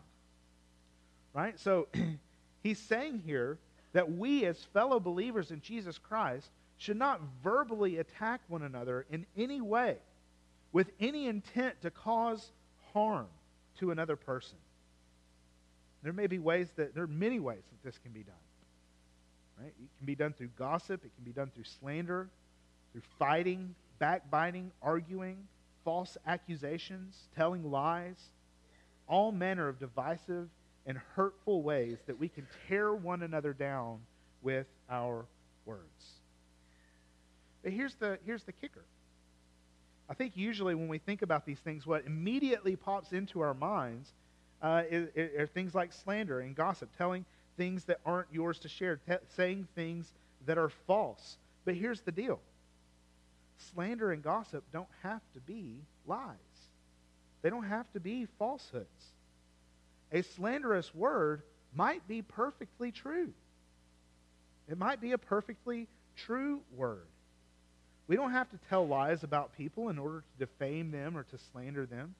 Right? 1.32 1.58
So 1.58 1.88
he's 2.62 2.78
saying 2.78 3.22
here 3.24 3.56
that 3.94 4.12
we, 4.12 4.44
as 4.44 4.62
fellow 4.74 5.00
believers 5.00 5.52
in 5.52 5.62
Jesus 5.62 5.96
Christ, 5.96 6.50
should 6.76 6.98
not 6.98 7.22
verbally 7.42 7.96
attack 7.96 8.42
one 8.48 8.60
another 8.60 9.06
in 9.10 9.24
any 9.38 9.62
way 9.62 9.96
with 10.72 10.90
any 11.00 11.26
intent 11.26 11.80
to 11.82 11.90
cause 11.90 12.50
harm 12.92 13.26
to 13.78 13.90
another 13.90 14.16
person. 14.16 14.58
There 16.02 16.12
may 16.12 16.26
be 16.26 16.38
ways 16.38 16.68
that, 16.76 16.94
there 16.94 17.04
are 17.04 17.08
many 17.08 17.38
ways 17.38 17.62
that 17.70 17.88
this 17.88 17.98
can 17.98 18.12
be 18.12 18.22
done. 18.22 18.34
Right? 19.58 19.68
It 19.78 19.98
can 19.98 20.06
be 20.06 20.14
done 20.14 20.32
through 20.32 20.50
gossip, 20.58 21.04
it 21.04 21.12
can 21.14 21.24
be 21.24 21.32
done 21.32 21.50
through 21.54 21.64
slander, 21.64 22.28
through 22.92 23.02
fighting, 23.18 23.74
backbiting, 23.98 24.72
arguing, 24.82 25.36
false 25.84 26.16
accusations, 26.26 27.16
telling 27.36 27.70
lies, 27.70 28.16
all 29.08 29.30
manner 29.30 29.68
of 29.68 29.78
divisive 29.78 30.48
and 30.86 30.98
hurtful 31.14 31.62
ways 31.62 31.98
that 32.06 32.18
we 32.18 32.28
can 32.28 32.46
tear 32.68 32.92
one 32.92 33.22
another 33.22 33.52
down 33.52 34.00
with 34.42 34.66
our 34.90 35.24
words. 35.64 36.20
But 37.62 37.72
here's 37.72 37.94
the, 37.94 38.18
here's 38.24 38.42
the 38.42 38.52
kicker. 38.52 38.84
I 40.08 40.14
think 40.14 40.36
usually 40.36 40.74
when 40.74 40.88
we 40.88 40.98
think 40.98 41.22
about 41.22 41.46
these 41.46 41.58
things, 41.60 41.86
what 41.86 42.04
immediately 42.06 42.76
pops 42.76 43.12
into 43.12 43.40
our 43.40 43.54
minds 43.54 44.12
uh, 44.60 44.82
are 45.38 45.46
things 45.46 45.74
like 45.74 45.92
slander 45.92 46.40
and 46.40 46.54
gossip, 46.54 46.90
telling 46.96 47.24
things 47.56 47.84
that 47.84 47.98
aren't 48.04 48.28
yours 48.32 48.58
to 48.60 48.68
share, 48.68 48.96
te- 48.96 49.14
saying 49.36 49.66
things 49.74 50.12
that 50.46 50.58
are 50.58 50.70
false. 50.86 51.36
But 51.64 51.74
here's 51.74 52.00
the 52.00 52.12
deal 52.12 52.40
slander 53.74 54.10
and 54.10 54.22
gossip 54.22 54.64
don't 54.72 54.88
have 55.02 55.22
to 55.34 55.40
be 55.40 55.76
lies, 56.06 56.36
they 57.42 57.50
don't 57.50 57.64
have 57.64 57.90
to 57.92 58.00
be 58.00 58.26
falsehoods. 58.38 58.86
A 60.12 60.22
slanderous 60.22 60.94
word 60.94 61.42
might 61.74 62.06
be 62.06 62.20
perfectly 62.20 62.92
true. 62.92 63.32
It 64.68 64.78
might 64.78 65.00
be 65.00 65.12
a 65.12 65.18
perfectly 65.18 65.88
true 66.16 66.60
word. 66.76 67.06
We 68.08 68.16
don't 68.16 68.32
have 68.32 68.50
to 68.50 68.58
tell 68.68 68.86
lies 68.86 69.22
about 69.22 69.56
people 69.56 69.88
in 69.88 69.98
order 69.98 70.20
to 70.20 70.46
defame 70.46 70.90
them 70.90 71.16
or 71.16 71.22
to 71.24 71.38
slander 71.52 71.86
them. 71.86 72.14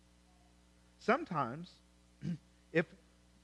Sometimes, 1.01 1.69
if 2.73 2.87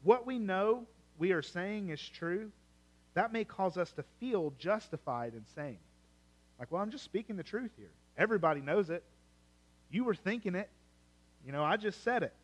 what 0.02 0.26
we 0.26 0.38
know 0.38 0.86
we 1.18 1.32
are 1.32 1.42
saying 1.42 1.90
is 1.90 2.00
true, 2.00 2.50
that 3.14 3.32
may 3.32 3.44
cause 3.44 3.76
us 3.76 3.90
to 3.92 4.04
feel 4.20 4.52
justified 4.58 5.34
in 5.34 5.44
saying 5.54 5.74
it. 5.74 6.58
Like, 6.58 6.70
well, 6.70 6.82
I'm 6.82 6.90
just 6.90 7.04
speaking 7.04 7.36
the 7.36 7.42
truth 7.42 7.72
here. 7.76 7.90
Everybody 8.16 8.60
knows 8.60 8.90
it. 8.90 9.02
You 9.90 10.04
were 10.04 10.14
thinking 10.14 10.54
it. 10.54 10.68
You 11.44 11.52
know, 11.52 11.64
I 11.64 11.76
just 11.76 12.02
said 12.04 12.22
it. 12.22 12.34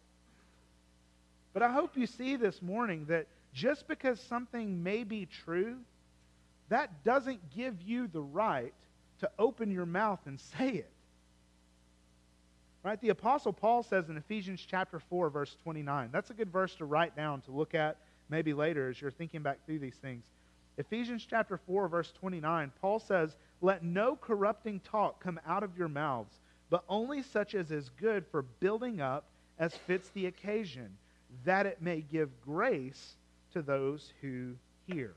But 1.53 1.63
I 1.63 1.71
hope 1.71 1.97
you 1.97 2.07
see 2.07 2.37
this 2.37 2.61
morning 2.61 3.07
that 3.09 3.27
just 3.53 3.87
because 3.87 4.21
something 4.21 4.83
may 4.83 5.05
be 5.05 5.27
true, 5.45 5.77
that 6.69 7.05
doesn't 7.05 7.55
give 7.55 7.81
you 7.83 8.09
the 8.09 8.21
right 8.21 8.75
to 9.25 9.31
open 9.39 9.71
your 9.71 9.87
mouth 9.87 10.21
and 10.27 10.39
say 10.39 10.69
it. 10.69 10.91
Right? 12.83 13.01
The 13.01 13.09
Apostle 13.09 13.55
Paul 13.55 13.83
says 13.83 14.11
in 14.11 14.19
Ephesians 14.19 14.65
chapter 14.69 14.99
4, 14.99 15.31
verse 15.31 15.57
29. 15.63 16.11
That's 16.13 16.29
a 16.29 16.35
good 16.35 16.53
verse 16.53 16.75
to 16.77 16.85
write 16.85 17.17
down 17.17 17.41
to 17.43 17.51
look 17.51 17.75
at 17.75 17.97
maybe 18.29 18.53
later 18.53 18.91
as 18.91 19.01
you're 19.01 19.11
thinking 19.11 19.43
back 19.43 19.65
through 19.65 19.79
these 19.79 19.97
things. 19.97 20.25
Ephesians 20.77 21.27
chapter 21.29 21.57
4, 21.57 21.89
verse 21.89 22.13
29, 22.21 22.71
Paul 22.83 22.99
says, 22.99 23.37
Let 23.63 23.83
no 23.83 24.17
corrupting 24.17 24.81
talk 24.81 25.23
come 25.23 25.41
out 25.47 25.63
of 25.63 25.79
your 25.79 25.89
mouths, 25.89 26.41
but 26.69 26.85
only 26.87 27.23
such 27.23 27.55
as 27.55 27.71
is 27.71 27.89
good 27.89 28.27
for 28.27 28.43
building 28.43 29.01
up 29.01 29.25
as 29.59 29.75
fits 29.75 30.11
the 30.11 30.27
occasion, 30.27 30.99
that 31.47 31.65
it 31.65 31.81
may 31.81 32.03
give 32.03 32.29
grace 32.43 33.17
to 33.55 33.63
those 33.63 34.13
who 34.21 34.57
hear. 34.87 35.15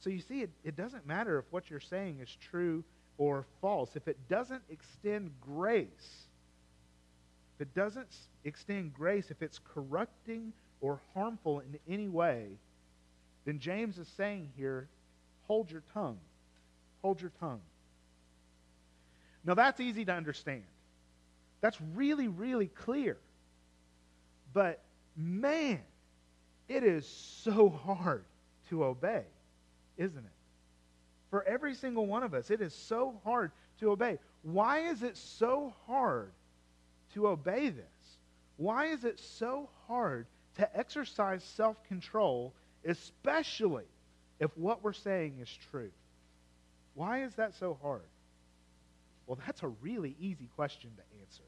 So 0.00 0.10
you 0.10 0.20
see, 0.20 0.42
it, 0.42 0.50
it 0.64 0.76
doesn't 0.76 1.06
matter 1.06 1.38
if 1.38 1.44
what 1.50 1.70
you're 1.70 1.80
saying 1.80 2.20
is 2.20 2.36
true 2.50 2.84
or 3.16 3.44
false. 3.60 3.96
If 3.96 4.06
it 4.06 4.16
doesn't 4.28 4.62
extend 4.70 5.30
grace, 5.40 6.26
if 7.56 7.62
it 7.62 7.74
doesn't 7.74 8.14
extend 8.44 8.94
grace, 8.94 9.30
if 9.30 9.42
it's 9.42 9.60
corrupting 9.74 10.52
or 10.80 11.00
harmful 11.14 11.60
in 11.60 11.78
any 11.92 12.08
way, 12.08 12.46
then 13.44 13.58
James 13.58 13.98
is 13.98 14.08
saying 14.16 14.50
here, 14.56 14.88
hold 15.46 15.70
your 15.70 15.82
tongue. 15.92 16.18
Hold 17.02 17.20
your 17.20 17.32
tongue. 17.40 17.60
Now, 19.44 19.54
that's 19.54 19.80
easy 19.80 20.04
to 20.04 20.12
understand. 20.12 20.64
That's 21.60 21.78
really, 21.94 22.28
really 22.28 22.66
clear. 22.66 23.16
But 24.52 24.80
man, 25.16 25.80
it 26.68 26.84
is 26.84 27.06
so 27.06 27.68
hard 27.70 28.24
to 28.68 28.84
obey, 28.84 29.24
isn't 29.98 30.24
it? 30.24 30.32
For 31.30 31.42
every 31.44 31.74
single 31.74 32.06
one 32.06 32.22
of 32.22 32.32
us, 32.32 32.50
it 32.50 32.62
is 32.62 32.72
so 32.72 33.20
hard 33.24 33.52
to 33.80 33.90
obey. 33.90 34.18
Why 34.42 34.88
is 34.88 35.02
it 35.02 35.16
so 35.16 35.74
hard 35.86 36.32
to 37.12 37.28
obey 37.28 37.68
this? 37.68 37.84
Why 38.56 38.86
is 38.86 39.04
it 39.04 39.20
so 39.20 39.68
hard 39.86 40.26
to 40.56 40.78
exercise 40.78 41.44
self 41.44 41.76
control 41.84 42.54
especially 42.84 43.84
if 44.40 44.56
what 44.56 44.82
we're 44.82 44.92
saying 44.92 45.38
is 45.40 45.58
true. 45.70 45.90
Why 46.94 47.22
is 47.24 47.34
that 47.34 47.54
so 47.54 47.78
hard? 47.82 48.08
Well, 49.26 49.38
that's 49.44 49.62
a 49.62 49.68
really 49.68 50.16
easy 50.20 50.48
question 50.56 50.90
to 50.96 51.20
answer. 51.20 51.42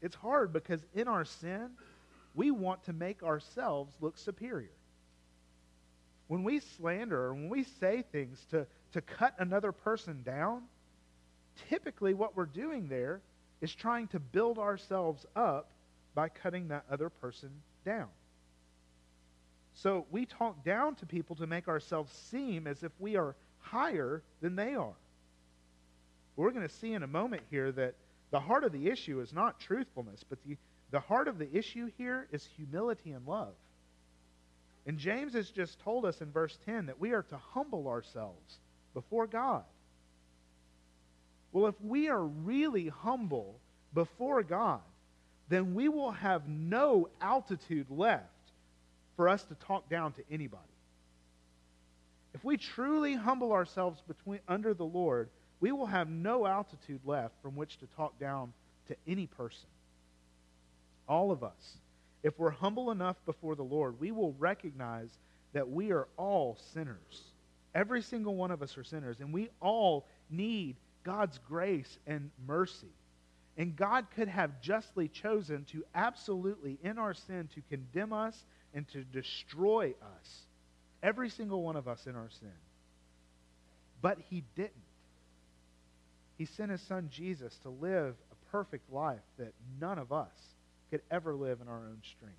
It's 0.00 0.14
hard 0.14 0.52
because 0.52 0.80
in 0.94 1.08
our 1.08 1.24
sin, 1.24 1.70
we 2.34 2.50
want 2.50 2.84
to 2.84 2.92
make 2.92 3.22
ourselves 3.22 3.94
look 4.00 4.18
superior. 4.18 4.70
When 6.28 6.42
we 6.42 6.60
slander 6.60 7.26
or 7.26 7.34
when 7.34 7.48
we 7.48 7.64
say 7.80 8.04
things 8.10 8.44
to, 8.50 8.66
to 8.92 9.00
cut 9.00 9.34
another 9.38 9.72
person 9.72 10.22
down, 10.24 10.62
typically 11.68 12.14
what 12.14 12.36
we're 12.36 12.46
doing 12.46 12.88
there 12.88 13.20
is 13.60 13.74
trying 13.74 14.08
to 14.08 14.18
build 14.18 14.58
ourselves 14.58 15.24
up 15.34 15.70
by 16.14 16.28
cutting 16.28 16.68
that 16.68 16.84
other 16.90 17.08
person 17.08 17.50
down. 17.84 18.08
So 19.74 20.06
we 20.10 20.26
talk 20.26 20.64
down 20.64 20.94
to 20.96 21.06
people 21.06 21.36
to 21.36 21.46
make 21.46 21.68
ourselves 21.68 22.12
seem 22.30 22.66
as 22.66 22.82
if 22.82 22.92
we 22.98 23.16
are 23.16 23.36
higher 23.58 24.22
than 24.40 24.56
they 24.56 24.74
are. 24.74 24.94
We're 26.34 26.50
going 26.50 26.66
to 26.66 26.74
see 26.74 26.92
in 26.92 27.02
a 27.02 27.06
moment 27.08 27.42
here 27.50 27.70
that 27.72 27.94
the 28.30 28.40
heart 28.40 28.64
of 28.64 28.72
the 28.72 28.88
issue 28.88 29.20
is 29.20 29.32
not 29.32 29.60
truthfulness, 29.60 30.24
but 30.28 30.38
the, 30.46 30.56
the 30.90 31.00
heart 31.00 31.28
of 31.28 31.38
the 31.38 31.56
issue 31.56 31.90
here 31.96 32.26
is 32.32 32.46
humility 32.56 33.12
and 33.12 33.26
love. 33.26 33.54
And 34.86 34.98
James 34.98 35.34
has 35.34 35.50
just 35.50 35.80
told 35.80 36.04
us 36.04 36.20
in 36.20 36.30
verse 36.30 36.56
10 36.64 36.86
that 36.86 37.00
we 37.00 37.12
are 37.12 37.24
to 37.24 37.36
humble 37.36 37.88
ourselves 37.88 38.58
before 38.94 39.26
God. 39.26 39.64
Well, 41.52 41.66
if 41.66 41.74
we 41.82 42.08
are 42.08 42.22
really 42.22 42.88
humble 42.88 43.58
before 43.94 44.42
God, 44.42 44.80
then 45.48 45.74
we 45.74 45.88
will 45.88 46.12
have 46.12 46.48
no 46.48 47.08
altitude 47.20 47.86
left 47.90 48.24
for 49.16 49.28
us 49.28 49.42
to 49.44 49.54
talk 49.66 49.88
down 49.88 50.12
to 50.12 50.22
anybody. 50.30 50.62
If 52.34 52.44
we 52.44 52.56
truly 52.56 53.14
humble 53.14 53.52
ourselves 53.52 54.02
between, 54.06 54.40
under 54.46 54.74
the 54.74 54.84
Lord, 54.84 55.30
we 55.60 55.72
will 55.72 55.86
have 55.86 56.08
no 56.08 56.46
altitude 56.46 57.00
left 57.04 57.34
from 57.42 57.56
which 57.56 57.78
to 57.78 57.86
talk 57.96 58.18
down 58.20 58.52
to 58.88 58.96
any 59.06 59.26
person. 59.26 59.68
All 61.08 61.30
of 61.30 61.42
us, 61.42 61.78
if 62.22 62.38
we're 62.38 62.50
humble 62.50 62.90
enough 62.90 63.16
before 63.24 63.54
the 63.54 63.62
Lord, 63.62 64.00
we 64.00 64.10
will 64.10 64.34
recognize 64.38 65.10
that 65.52 65.68
we 65.68 65.92
are 65.92 66.08
all 66.16 66.58
sinners. 66.74 67.22
Every 67.74 68.02
single 68.02 68.34
one 68.34 68.50
of 68.50 68.62
us 68.62 68.76
are 68.78 68.84
sinners, 68.84 69.20
and 69.20 69.32
we 69.32 69.50
all 69.60 70.06
need 70.30 70.76
God's 71.04 71.38
grace 71.46 71.98
and 72.06 72.30
mercy. 72.46 72.92
And 73.56 73.76
God 73.76 74.06
could 74.14 74.28
have 74.28 74.60
justly 74.60 75.08
chosen 75.08 75.64
to 75.72 75.84
absolutely, 75.94 76.78
in 76.82 76.98
our 76.98 77.14
sin, 77.14 77.48
to 77.54 77.62
condemn 77.70 78.12
us 78.12 78.44
and 78.74 78.86
to 78.88 79.02
destroy 79.04 79.94
us. 80.02 80.40
Every 81.02 81.30
single 81.30 81.62
one 81.62 81.76
of 81.76 81.88
us 81.88 82.06
in 82.06 82.16
our 82.16 82.30
sin. 82.40 82.52
But 84.02 84.18
He 84.28 84.42
didn't. 84.56 84.72
He 86.36 86.44
sent 86.44 86.70
His 86.70 86.82
Son 86.82 87.08
Jesus 87.10 87.56
to 87.62 87.70
live 87.70 88.14
a 88.30 88.50
perfect 88.50 88.92
life 88.92 89.22
that 89.38 89.52
none 89.80 89.98
of 89.98 90.12
us 90.12 90.28
could 90.90 91.02
ever 91.10 91.34
live 91.34 91.60
in 91.60 91.68
our 91.68 91.84
own 91.86 92.02
strength. 92.02 92.36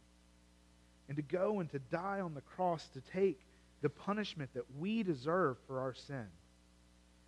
And 1.08 1.18
to 1.18 1.24
go 1.24 1.60
and 1.60 1.70
to 1.72 1.80
die 1.80 2.20
on 2.20 2.34
the 2.34 2.42
cross 2.42 2.88
to 2.94 3.02
take 3.14 3.40
the 3.82 3.90
punishment 3.90 4.54
that 4.54 4.66
we 4.78 5.04
deserve 5.04 5.58
for 5.68 5.80
our 5.80 5.94
sin. 5.94 6.26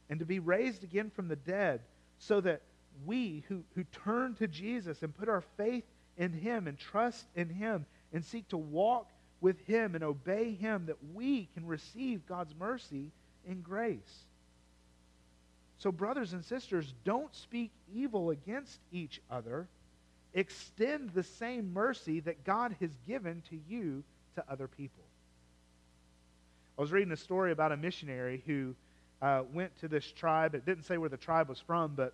And 0.09 0.19
to 0.19 0.25
be 0.25 0.39
raised 0.39 0.83
again 0.83 1.11
from 1.11 1.27
the 1.27 1.35
dead 1.35 1.81
so 2.17 2.41
that 2.41 2.61
we 3.05 3.43
who, 3.47 3.63
who 3.75 3.83
turn 4.03 4.35
to 4.35 4.47
Jesus 4.47 5.01
and 5.03 5.15
put 5.15 5.29
our 5.29 5.43
faith 5.57 5.85
in 6.17 6.33
Him 6.33 6.67
and 6.67 6.77
trust 6.77 7.25
in 7.35 7.49
Him 7.49 7.85
and 8.11 8.25
seek 8.25 8.47
to 8.49 8.57
walk 8.57 9.09
with 9.41 9.59
Him 9.65 9.95
and 9.95 10.03
obey 10.03 10.53
Him, 10.53 10.87
that 10.87 10.97
we 11.13 11.47
can 11.53 11.65
receive 11.65 12.25
God's 12.27 12.53
mercy 12.59 13.11
and 13.47 13.63
grace. 13.63 14.25
So, 15.77 15.91
brothers 15.91 16.33
and 16.33 16.43
sisters, 16.43 16.93
don't 17.05 17.33
speak 17.33 17.71
evil 17.93 18.31
against 18.31 18.79
each 18.91 19.21
other. 19.31 19.67
Extend 20.33 21.11
the 21.11 21.23
same 21.23 21.73
mercy 21.73 22.19
that 22.21 22.43
God 22.43 22.75
has 22.79 22.91
given 23.07 23.41
to 23.49 23.57
you 23.67 24.03
to 24.35 24.43
other 24.49 24.67
people. 24.67 25.03
I 26.77 26.81
was 26.81 26.91
reading 26.91 27.11
a 27.11 27.17
story 27.17 27.51
about 27.51 27.71
a 27.71 27.77
missionary 27.77 28.43
who 28.45 28.75
uh, 29.21 29.43
went 29.51 29.77
to 29.81 29.87
this 29.87 30.09
tribe. 30.11 30.55
It 30.55 30.65
didn't 30.65 30.83
say 30.83 30.97
where 30.97 31.09
the 31.09 31.17
tribe 31.17 31.49
was 31.49 31.59
from, 31.59 31.93
but 31.95 32.13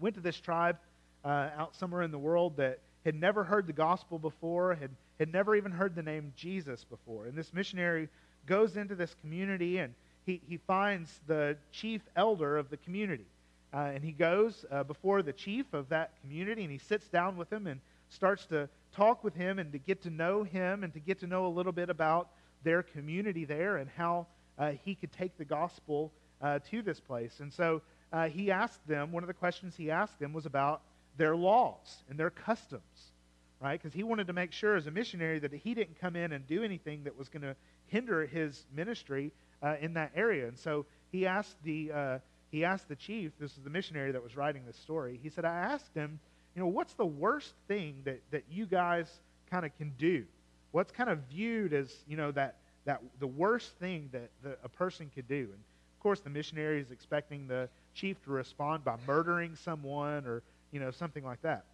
went 0.00 0.16
to 0.16 0.20
this 0.20 0.40
tribe 0.40 0.78
uh, 1.24 1.50
out 1.56 1.76
somewhere 1.76 2.02
in 2.02 2.10
the 2.10 2.18
world 2.18 2.56
that 2.56 2.80
had 3.04 3.14
never 3.14 3.44
heard 3.44 3.66
the 3.66 3.72
gospel 3.72 4.18
before, 4.18 4.74
had, 4.74 4.90
had 5.18 5.32
never 5.32 5.54
even 5.54 5.70
heard 5.70 5.94
the 5.94 6.02
name 6.02 6.32
Jesus 6.36 6.84
before. 6.84 7.26
And 7.26 7.36
this 7.36 7.52
missionary 7.52 8.08
goes 8.46 8.76
into 8.76 8.94
this 8.94 9.14
community 9.20 9.78
and 9.78 9.94
he, 10.26 10.40
he 10.48 10.56
finds 10.56 11.20
the 11.26 11.56
chief 11.70 12.00
elder 12.16 12.56
of 12.56 12.70
the 12.70 12.78
community. 12.78 13.26
Uh, 13.74 13.90
and 13.92 14.04
he 14.04 14.12
goes 14.12 14.64
uh, 14.70 14.84
before 14.84 15.20
the 15.22 15.32
chief 15.32 15.66
of 15.74 15.88
that 15.88 16.12
community 16.20 16.62
and 16.62 16.70
he 16.70 16.78
sits 16.78 17.08
down 17.08 17.36
with 17.36 17.52
him 17.52 17.66
and 17.66 17.80
starts 18.08 18.46
to 18.46 18.68
talk 18.94 19.24
with 19.24 19.34
him 19.34 19.58
and 19.58 19.72
to 19.72 19.78
get 19.78 20.00
to 20.02 20.10
know 20.10 20.44
him 20.44 20.84
and 20.84 20.92
to 20.92 21.00
get 21.00 21.18
to 21.18 21.26
know 21.26 21.46
a 21.46 21.48
little 21.48 21.72
bit 21.72 21.90
about 21.90 22.28
their 22.62 22.84
community 22.84 23.44
there 23.44 23.78
and 23.78 23.90
how 23.96 24.28
uh, 24.58 24.70
he 24.84 24.94
could 24.94 25.12
take 25.12 25.36
the 25.38 25.44
gospel 25.44 26.12
uh, 26.40 26.60
to 26.70 26.82
this 26.82 27.00
place. 27.00 27.40
And 27.40 27.52
so 27.52 27.82
uh, 28.12 28.28
he 28.28 28.52
asked 28.52 28.86
them, 28.86 29.10
one 29.10 29.24
of 29.24 29.26
the 29.26 29.34
questions 29.34 29.74
he 29.76 29.90
asked 29.90 30.20
them 30.20 30.32
was 30.32 30.46
about 30.46 30.82
their 31.16 31.34
laws 31.34 32.04
and 32.08 32.16
their 32.16 32.30
customs, 32.30 33.12
right? 33.60 33.80
Because 33.82 33.92
he 33.92 34.04
wanted 34.04 34.28
to 34.28 34.32
make 34.32 34.52
sure 34.52 34.76
as 34.76 34.86
a 34.86 34.92
missionary 34.92 35.40
that 35.40 35.52
he 35.52 35.74
didn't 35.74 35.98
come 36.00 36.14
in 36.14 36.30
and 36.30 36.46
do 36.46 36.62
anything 36.62 37.02
that 37.04 37.18
was 37.18 37.28
going 37.28 37.42
to 37.42 37.56
hinder 37.88 38.24
his 38.24 38.66
ministry 38.72 39.32
uh, 39.64 39.74
in 39.80 39.94
that 39.94 40.12
area. 40.14 40.46
And 40.46 40.56
so 40.56 40.86
he 41.10 41.26
asked 41.26 41.56
the 41.64 42.20
he 42.54 42.64
asked 42.64 42.88
the 42.88 42.94
chief. 42.94 43.32
This 43.40 43.50
is 43.50 43.64
the 43.64 43.70
missionary 43.70 44.12
that 44.12 44.22
was 44.22 44.36
writing 44.36 44.64
this 44.64 44.76
story. 44.76 45.18
He 45.20 45.28
said, 45.28 45.44
"I 45.44 45.56
asked 45.56 45.92
him, 45.92 46.20
you 46.54 46.62
know, 46.62 46.68
what's 46.68 46.94
the 46.94 47.04
worst 47.04 47.52
thing 47.66 48.02
that 48.04 48.20
that 48.30 48.44
you 48.48 48.64
guys 48.64 49.12
kind 49.50 49.66
of 49.66 49.76
can 49.76 49.92
do? 49.98 50.24
What's 50.70 50.92
kind 50.92 51.10
of 51.10 51.18
viewed 51.28 51.72
as 51.72 51.92
you 52.06 52.16
know 52.16 52.30
that 52.30 52.58
that 52.84 53.02
the 53.18 53.26
worst 53.26 53.72
thing 53.80 54.08
that, 54.12 54.30
that 54.44 54.60
a 54.62 54.68
person 54.68 55.10
could 55.12 55.26
do?" 55.26 55.48
And 55.52 55.54
of 55.54 56.00
course, 56.00 56.20
the 56.20 56.30
missionary 56.30 56.80
is 56.80 56.92
expecting 56.92 57.48
the 57.48 57.68
chief 57.92 58.22
to 58.22 58.30
respond 58.30 58.84
by 58.84 58.98
murdering 59.04 59.56
someone 59.56 60.24
or, 60.24 60.44
you 60.70 60.78
know, 60.78 60.92
something 60.92 61.24
like 61.24 61.42
that. 61.42 61.64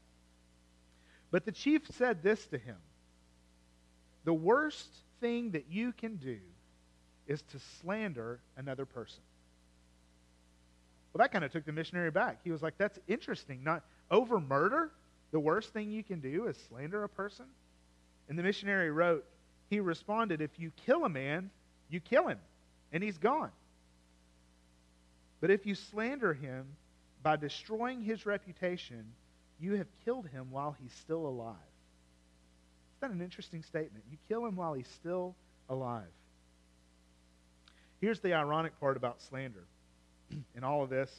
But 1.30 1.44
the 1.44 1.52
chief 1.52 1.88
said 1.90 2.22
this 2.22 2.46
to 2.46 2.56
him 2.58 2.78
The 4.24 4.32
worst 4.32 4.88
thing 5.20 5.50
that 5.50 5.66
you 5.68 5.92
can 5.92 6.16
do 6.16 6.38
is 7.26 7.42
to 7.42 7.58
slander 7.58 8.40
another 8.56 8.86
person. 8.86 9.20
Well, 11.12 11.18
that 11.24 11.32
kind 11.32 11.44
of 11.44 11.50
took 11.50 11.64
the 11.64 11.72
missionary 11.72 12.10
back. 12.10 12.38
He 12.44 12.50
was 12.50 12.62
like, 12.62 12.78
That's 12.78 12.98
interesting. 13.08 13.62
Not 13.64 13.84
over 14.10 14.40
murder, 14.40 14.90
the 15.32 15.40
worst 15.40 15.72
thing 15.72 15.90
you 15.90 16.02
can 16.02 16.20
do 16.20 16.46
is 16.46 16.56
slander 16.68 17.04
a 17.04 17.08
person. 17.08 17.46
And 18.28 18.38
the 18.38 18.42
missionary 18.42 18.90
wrote, 18.90 19.24
He 19.68 19.80
responded, 19.80 20.40
If 20.40 20.58
you 20.58 20.72
kill 20.84 21.04
a 21.04 21.08
man, 21.08 21.50
you 21.88 22.00
kill 22.00 22.28
him, 22.28 22.38
and 22.92 23.02
he's 23.02 23.18
gone. 23.18 23.50
But 25.40 25.50
if 25.50 25.66
you 25.66 25.74
slander 25.74 26.34
him 26.34 26.66
by 27.22 27.36
destroying 27.36 28.02
his 28.02 28.26
reputation, 28.26 29.04
you 29.58 29.74
have 29.74 29.88
killed 30.04 30.28
him 30.28 30.50
while 30.50 30.76
he's 30.80 30.92
still 30.92 31.26
alive. 31.26 31.56
Isn't 32.98 33.10
that 33.10 33.10
an 33.10 33.22
interesting 33.22 33.62
statement? 33.62 34.04
You 34.10 34.18
kill 34.28 34.44
him 34.44 34.56
while 34.56 34.74
he's 34.74 34.88
still 34.88 35.34
alive. 35.68 36.04
Here's 38.00 38.20
the 38.20 38.34
ironic 38.34 38.78
part 38.80 38.96
about 38.96 39.20
slander 39.22 39.64
in 40.54 40.64
all 40.64 40.82
of 40.82 40.90
this. 40.90 41.10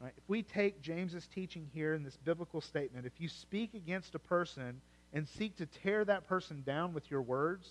Right? 0.00 0.12
If 0.16 0.24
we 0.28 0.42
take 0.42 0.82
James's 0.82 1.26
teaching 1.26 1.68
here 1.72 1.94
in 1.94 2.02
this 2.02 2.16
biblical 2.24 2.60
statement, 2.60 3.06
if 3.06 3.20
you 3.20 3.28
speak 3.28 3.74
against 3.74 4.14
a 4.14 4.18
person 4.18 4.80
and 5.12 5.26
seek 5.28 5.56
to 5.56 5.66
tear 5.66 6.04
that 6.04 6.28
person 6.28 6.62
down 6.66 6.92
with 6.92 7.10
your 7.10 7.22
words 7.22 7.68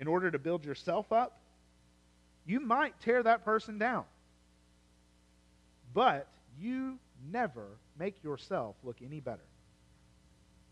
in 0.00 0.06
order 0.06 0.30
to 0.30 0.38
build 0.38 0.64
yourself 0.64 1.12
up, 1.12 1.38
you 2.46 2.60
might 2.60 2.98
tear 3.00 3.22
that 3.22 3.44
person 3.44 3.78
down. 3.78 4.04
But 5.92 6.28
you 6.58 6.98
never 7.30 7.66
make 7.98 8.22
yourself 8.22 8.76
look 8.84 8.96
any 9.04 9.20
better. 9.20 9.44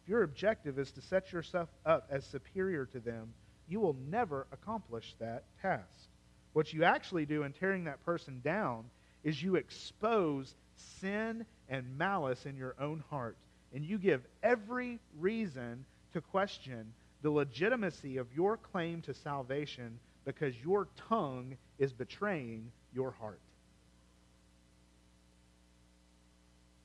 If 0.03 0.09
your 0.09 0.23
objective 0.23 0.79
is 0.79 0.91
to 0.93 1.03
set 1.03 1.33
yourself 1.33 1.69
up 1.85 2.07
as 2.11 2.25
superior 2.25 2.87
to 2.87 3.01
them, 3.01 3.33
you 3.69 3.81
will 3.81 3.97
never 4.09 4.47
accomplish 4.53 5.15
that 5.19 5.45
task. 5.61 6.09
What 6.55 6.73
you 6.73 6.85
actually 6.85 7.27
do 7.27 7.43
in 7.43 7.53
tearing 7.53 7.85
that 7.85 8.05
person 8.05 8.41
down 8.43 8.85
is 9.23 9.43
you 9.43 9.57
expose 9.57 10.55
sin 11.01 11.45
and 11.69 11.99
malice 11.99 12.47
in 12.47 12.57
your 12.57 12.75
own 12.81 13.03
heart. 13.11 13.37
And 13.75 13.85
you 13.85 13.99
give 13.99 14.23
every 14.43 15.01
reason 15.19 15.85
to 16.13 16.21
question 16.21 16.93
the 17.23 17.31
legitimacy 17.31 18.19
of 18.19 18.29
your 18.35 18.57
claim 18.57 19.03
to 19.03 19.15
salvation 19.15 19.99
because 20.25 20.55
your 20.65 20.89
tongue 21.09 21.57
is 21.79 21.93
betraying 21.93 22.71
your 22.95 23.11
heart. 23.11 23.41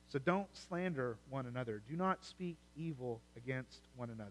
So 0.08 0.18
don't 0.18 0.48
slander 0.68 1.16
one 1.28 1.46
another. 1.46 1.80
Do 1.88 1.96
not 1.96 2.24
speak 2.24 2.56
evil 2.76 3.20
against 3.36 3.78
one 3.94 4.10
another. 4.10 4.30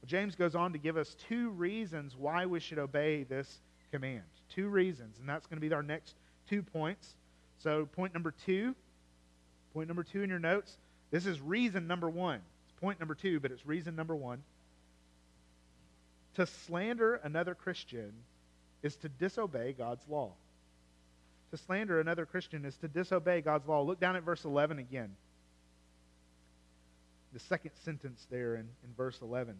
Well, 0.00 0.06
James 0.06 0.36
goes 0.36 0.54
on 0.54 0.72
to 0.74 0.78
give 0.78 0.96
us 0.96 1.16
two 1.28 1.50
reasons 1.50 2.14
why 2.16 2.46
we 2.46 2.60
should 2.60 2.78
obey 2.78 3.24
this 3.24 3.60
command. 3.96 4.22
Two 4.54 4.68
reasons, 4.68 5.18
and 5.18 5.26
that's 5.26 5.46
going 5.46 5.56
to 5.56 5.66
be 5.66 5.74
our 5.74 5.82
next 5.82 6.14
two 6.50 6.62
points. 6.62 7.14
So, 7.62 7.86
point 7.86 8.12
number 8.12 8.34
two, 8.44 8.74
point 9.72 9.88
number 9.88 10.04
two 10.04 10.22
in 10.22 10.28
your 10.28 10.38
notes. 10.38 10.76
This 11.10 11.24
is 11.24 11.40
reason 11.40 11.86
number 11.86 12.10
one. 12.10 12.40
It's 12.68 12.78
point 12.78 13.00
number 13.00 13.14
two, 13.14 13.40
but 13.40 13.50
it's 13.52 13.64
reason 13.64 13.96
number 13.96 14.14
one. 14.14 14.42
To 16.34 16.46
slander 16.46 17.14
another 17.14 17.54
Christian 17.54 18.12
is 18.82 18.96
to 18.96 19.08
disobey 19.08 19.72
God's 19.72 20.04
law. 20.10 20.32
To 21.52 21.56
slander 21.56 21.98
another 21.98 22.26
Christian 22.26 22.66
is 22.66 22.76
to 22.78 22.88
disobey 22.88 23.40
God's 23.40 23.66
law. 23.66 23.80
Look 23.80 23.98
down 23.98 24.16
at 24.16 24.24
verse 24.24 24.44
11 24.44 24.78
again. 24.78 25.16
The 27.32 27.40
second 27.40 27.70
sentence 27.82 28.26
there 28.30 28.56
in, 28.56 28.60
in 28.60 28.94
verse 28.94 29.18
11. 29.22 29.56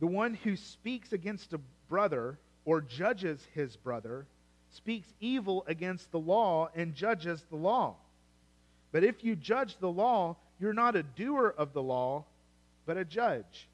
The 0.00 0.08
one 0.08 0.34
who 0.34 0.56
speaks 0.56 1.12
against 1.12 1.52
a 1.52 1.60
brother 1.88 2.38
or 2.68 2.82
judges 2.82 3.40
his 3.54 3.76
brother 3.76 4.26
speaks 4.72 5.08
evil 5.22 5.64
against 5.66 6.12
the 6.12 6.18
law 6.18 6.68
and 6.74 6.94
judges 6.94 7.42
the 7.48 7.56
law. 7.56 7.94
But 8.92 9.04
if 9.04 9.24
you 9.24 9.36
judge 9.36 9.78
the 9.78 9.90
law, 9.90 10.36
you're 10.60 10.74
not 10.74 10.94
a 10.94 11.02
doer 11.02 11.54
of 11.56 11.72
the 11.72 11.82
law, 11.82 12.26
but 12.84 12.98
a 12.98 13.06
judge. 13.06 13.66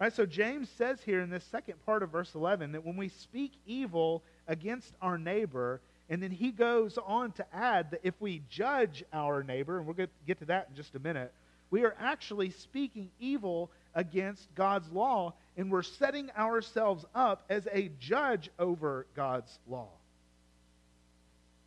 Right, 0.00 0.12
so 0.12 0.26
James 0.26 0.68
says 0.76 1.00
here 1.06 1.20
in 1.20 1.30
this 1.30 1.44
second 1.44 1.76
part 1.86 2.02
of 2.02 2.10
verse 2.10 2.34
11 2.34 2.72
that 2.72 2.84
when 2.84 2.96
we 2.96 3.08
speak 3.08 3.52
evil 3.68 4.24
against 4.48 4.92
our 5.00 5.16
neighbor, 5.16 5.80
and 6.10 6.20
then 6.20 6.32
he 6.32 6.50
goes 6.50 6.98
on 7.06 7.30
to 7.32 7.46
add 7.54 7.92
that 7.92 8.00
if 8.02 8.14
we 8.18 8.42
judge 8.50 9.04
our 9.12 9.44
neighbor, 9.44 9.78
and 9.78 9.86
we'll 9.86 9.94
get, 9.94 10.10
get 10.26 10.40
to 10.40 10.46
that 10.46 10.66
in 10.70 10.74
just 10.74 10.96
a 10.96 10.98
minute, 10.98 11.32
we 11.70 11.84
are 11.84 11.94
actually 12.00 12.50
speaking 12.50 13.10
evil 13.20 13.70
against 13.94 14.52
God's 14.56 14.90
law, 14.90 15.34
and 15.56 15.70
we're 15.70 15.82
setting 15.82 16.30
ourselves 16.32 17.04
up 17.14 17.44
as 17.50 17.68
a 17.72 17.90
judge 17.98 18.50
over 18.58 19.06
God's 19.14 19.58
law. 19.68 19.88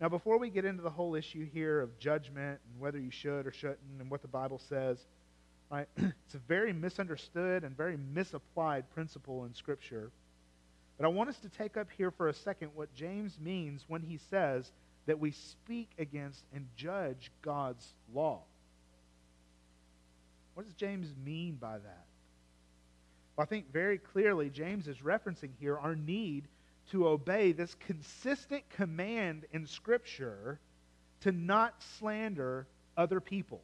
Now, 0.01 0.09
before 0.09 0.37
we 0.37 0.49
get 0.49 0.65
into 0.65 0.83
the 0.83 0.89
whole 0.89 1.15
issue 1.15 1.45
here 1.45 1.81
of 1.81 1.97
judgment 1.99 2.59
and 2.71 2.81
whether 2.81 2.99
you 2.99 3.11
should 3.11 3.47
or 3.47 3.51
shouldn't 3.51 3.79
and 3.99 4.09
what 4.09 4.21
the 4.21 4.27
Bible 4.27 4.59
says, 4.69 4.99
Right? 5.69 5.87
it's 5.97 6.35
a 6.35 6.39
very 6.47 6.73
misunderstood 6.73 7.63
and 7.63 7.75
very 7.75 7.97
misapplied 7.97 8.89
principle 8.93 9.45
in 9.45 9.53
Scripture. 9.53 10.11
But 10.97 11.05
I 11.05 11.09
want 11.09 11.29
us 11.29 11.37
to 11.39 11.49
take 11.49 11.75
up 11.75 11.87
here 11.97 12.11
for 12.11 12.29
a 12.29 12.33
second 12.33 12.69
what 12.75 12.93
James 12.95 13.37
means 13.41 13.83
when 13.87 14.01
he 14.01 14.19
says 14.29 14.71
that 15.07 15.19
we 15.19 15.31
speak 15.31 15.89
against 15.99 16.43
and 16.53 16.67
judge 16.77 17.31
God's 17.41 17.93
law. 18.13 18.41
What 20.53 20.65
does 20.65 20.75
James 20.75 21.13
mean 21.25 21.55
by 21.55 21.77
that? 21.77 22.05
Well, 23.35 23.43
I 23.43 23.45
think 23.45 23.71
very 23.71 23.97
clearly 23.97 24.49
James 24.49 24.87
is 24.87 24.97
referencing 24.99 25.49
here 25.59 25.77
our 25.77 25.95
need 25.95 26.47
to 26.91 27.07
obey 27.07 27.51
this 27.51 27.75
consistent 27.87 28.63
command 28.69 29.45
in 29.51 29.65
Scripture 29.65 30.59
to 31.21 31.31
not 31.31 31.73
slander 31.99 32.67
other 32.95 33.19
people. 33.19 33.61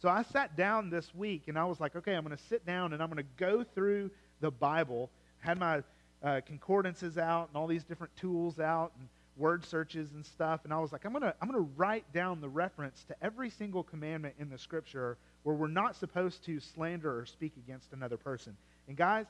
So 0.00 0.08
I 0.08 0.24
sat 0.24 0.56
down 0.56 0.90
this 0.90 1.14
week 1.14 1.44
and 1.46 1.56
I 1.56 1.64
was 1.64 1.78
like, 1.78 1.94
okay, 1.94 2.14
I'm 2.14 2.24
going 2.24 2.36
to 2.36 2.42
sit 2.44 2.66
down 2.66 2.92
and 2.92 3.00
I'm 3.00 3.08
going 3.08 3.24
to 3.24 3.30
go 3.36 3.62
through 3.62 4.10
the 4.40 4.50
Bible. 4.50 5.10
Had 5.38 5.58
my 5.58 5.82
uh, 6.22 6.40
concordances 6.44 7.18
out 7.18 7.48
and 7.48 7.56
all 7.56 7.68
these 7.68 7.84
different 7.84 8.14
tools 8.16 8.58
out 8.58 8.92
and 8.98 9.08
word 9.36 9.64
searches 9.64 10.12
and 10.12 10.26
stuff. 10.26 10.62
And 10.64 10.72
I 10.72 10.80
was 10.80 10.92
like, 10.92 11.04
I'm 11.04 11.12
going 11.12 11.22
to 11.22 11.34
I'm 11.40 11.48
going 11.48 11.64
to 11.64 11.70
write 11.76 12.12
down 12.12 12.40
the 12.40 12.48
reference 12.48 13.04
to 13.04 13.16
every 13.22 13.50
single 13.50 13.82
commandment 13.84 14.34
in 14.38 14.50
the 14.50 14.58
Scripture 14.58 15.18
where 15.42 15.56
we're 15.56 15.68
not 15.68 15.96
supposed 15.96 16.44
to 16.44 16.60
slander 16.60 17.18
or 17.18 17.26
speak 17.26 17.52
against 17.56 17.92
another 17.92 18.16
person. 18.16 18.56
And 18.88 18.96
guys, 18.96 19.26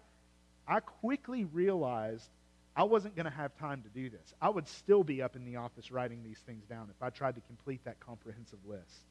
I 0.66 0.80
quickly 0.80 1.44
realized 1.44 2.28
I 2.74 2.84
wasn't 2.84 3.16
going 3.16 3.26
to 3.26 3.32
have 3.32 3.56
time 3.58 3.82
to 3.82 3.88
do 3.88 4.08
this. 4.08 4.34
I 4.40 4.48
would 4.48 4.66
still 4.66 5.04
be 5.04 5.20
up 5.22 5.36
in 5.36 5.44
the 5.44 5.56
office 5.56 5.90
writing 5.90 6.22
these 6.24 6.38
things 6.46 6.64
down 6.64 6.88
if 6.90 7.02
I 7.02 7.10
tried 7.10 7.34
to 7.34 7.40
complete 7.42 7.84
that 7.84 8.00
comprehensive 8.00 8.58
list. 8.66 9.04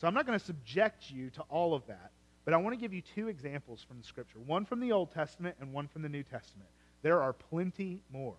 So 0.00 0.06
I'm 0.06 0.14
not 0.14 0.26
going 0.26 0.38
to 0.38 0.44
subject 0.44 1.10
you 1.10 1.30
to 1.30 1.42
all 1.42 1.74
of 1.74 1.86
that, 1.86 2.10
but 2.44 2.54
I 2.54 2.56
want 2.56 2.74
to 2.74 2.80
give 2.80 2.94
you 2.94 3.02
two 3.14 3.28
examples 3.28 3.84
from 3.86 3.98
the 3.98 4.04
Scripture 4.04 4.38
one 4.44 4.64
from 4.64 4.80
the 4.80 4.92
Old 4.92 5.12
Testament 5.12 5.56
and 5.60 5.72
one 5.72 5.88
from 5.88 6.02
the 6.02 6.08
New 6.08 6.22
Testament. 6.22 6.68
There 7.02 7.22
are 7.22 7.32
plenty 7.32 8.02
more, 8.12 8.34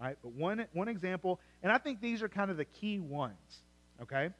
right? 0.00 0.16
But 0.22 0.32
one, 0.32 0.66
one 0.72 0.88
example, 0.88 1.40
and 1.62 1.70
I 1.70 1.78
think 1.78 2.00
these 2.00 2.22
are 2.22 2.28
kind 2.28 2.50
of 2.50 2.56
the 2.56 2.64
key 2.64 2.98
ones, 2.98 3.60
okay? 4.02 4.30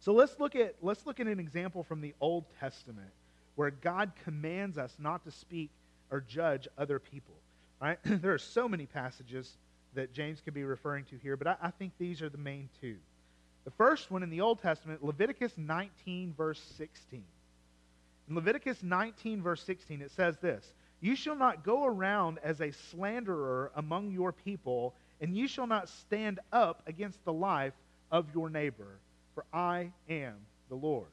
So 0.00 0.12
let's 0.12 0.38
look 0.40 0.56
at 0.56 0.76
let's 0.80 1.04
look 1.06 1.20
at 1.20 1.26
an 1.26 1.38
example 1.38 1.82
from 1.82 2.00
the 2.00 2.14
Old 2.20 2.44
Testament 2.58 3.10
where 3.54 3.70
God 3.70 4.12
commands 4.24 4.78
us 4.78 4.94
not 4.98 5.24
to 5.24 5.30
speak 5.30 5.70
or 6.10 6.22
judge 6.22 6.66
other 6.78 6.98
people. 6.98 7.34
Right? 7.80 7.98
there 8.04 8.32
are 8.32 8.38
so 8.38 8.68
many 8.68 8.86
passages 8.86 9.56
that 9.94 10.14
James 10.14 10.40
could 10.40 10.54
be 10.54 10.64
referring 10.64 11.04
to 11.06 11.16
here, 11.16 11.36
but 11.36 11.46
I, 11.46 11.56
I 11.62 11.70
think 11.70 11.92
these 11.98 12.22
are 12.22 12.28
the 12.28 12.38
main 12.38 12.68
two. 12.80 12.96
The 13.64 13.70
first 13.72 14.10
one 14.10 14.22
in 14.22 14.30
the 14.30 14.40
Old 14.40 14.62
Testament, 14.62 15.04
Leviticus 15.04 15.52
19, 15.58 16.34
verse 16.36 16.62
16. 16.78 17.22
In 18.28 18.34
Leviticus 18.34 18.82
19, 18.82 19.42
verse 19.42 19.62
16, 19.64 20.00
it 20.00 20.10
says 20.12 20.38
this 20.38 20.72
You 21.00 21.14
shall 21.14 21.36
not 21.36 21.62
go 21.62 21.84
around 21.84 22.38
as 22.42 22.62
a 22.62 22.72
slanderer 22.72 23.70
among 23.76 24.12
your 24.12 24.32
people, 24.32 24.94
and 25.20 25.36
you 25.36 25.46
shall 25.46 25.66
not 25.66 25.90
stand 25.90 26.40
up 26.52 26.82
against 26.86 27.22
the 27.26 27.32
life 27.32 27.74
of 28.10 28.26
your 28.34 28.48
neighbor 28.48 28.98
for 29.40 29.56
I 29.56 29.92
am 30.08 30.34
the 30.68 30.74
Lord. 30.74 31.08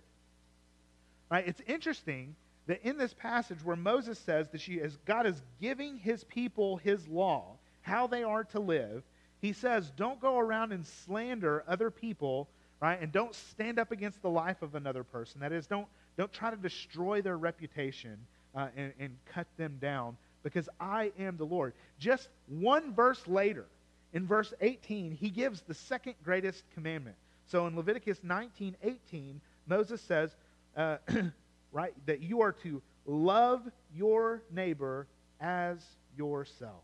Right? 1.29 1.47
It's 1.47 1.61
interesting 1.67 2.35
that 2.67 2.81
in 2.83 2.97
this 2.97 3.13
passage 3.13 3.63
where 3.63 3.75
Moses 3.75 4.19
says 4.19 4.49
that 4.49 4.59
she 4.59 4.73
is, 4.73 4.97
God 5.05 5.25
is 5.25 5.41
giving 5.61 5.97
his 5.97 6.23
people 6.25 6.77
his 6.77 7.07
law, 7.07 7.55
how 7.81 8.07
they 8.07 8.23
are 8.23 8.43
to 8.45 8.59
live, 8.59 9.03
he 9.39 9.53
says, 9.53 9.91
don't 9.95 10.19
go 10.19 10.37
around 10.37 10.73
and 10.73 10.85
slander 10.85 11.63
other 11.67 11.89
people, 11.89 12.49
right? 12.81 13.01
And 13.01 13.11
don't 13.11 13.33
stand 13.33 13.79
up 13.79 13.91
against 13.91 14.21
the 14.21 14.29
life 14.29 14.61
of 14.61 14.75
another 14.75 15.03
person. 15.03 15.39
That 15.39 15.53
is, 15.53 15.67
don't, 15.67 15.87
don't 16.17 16.33
try 16.33 16.49
to 16.49 16.57
destroy 16.57 17.21
their 17.21 17.37
reputation 17.37 18.17
uh, 18.55 18.67
and, 18.75 18.93
and 18.99 19.15
cut 19.25 19.47
them 19.57 19.77
down 19.79 20.17
because 20.43 20.67
I 20.79 21.11
am 21.17 21.37
the 21.37 21.45
Lord. 21.45 21.73
Just 21.99 22.27
one 22.47 22.93
verse 22.93 23.25
later, 23.27 23.65
in 24.11 24.25
verse 24.25 24.53
18, 24.59 25.11
he 25.11 25.29
gives 25.29 25.61
the 25.61 25.73
second 25.73 26.15
greatest 26.23 26.63
commandment. 26.73 27.15
So 27.47 27.65
in 27.67 27.75
Leviticus 27.75 28.19
19 28.23 28.75
18, 28.83 29.41
Moses 29.67 30.01
says, 30.01 30.35
uh, 30.75 30.97
right, 31.71 31.93
that 32.05 32.21
you 32.21 32.41
are 32.41 32.51
to 32.63 32.81
love 33.05 33.63
your 33.95 34.43
neighbor 34.51 35.07
as 35.39 35.79
yourself, 36.17 36.83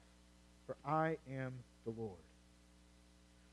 for 0.65 0.77
I 0.85 1.17
am 1.29 1.53
the 1.85 1.91
Lord. 1.91 2.19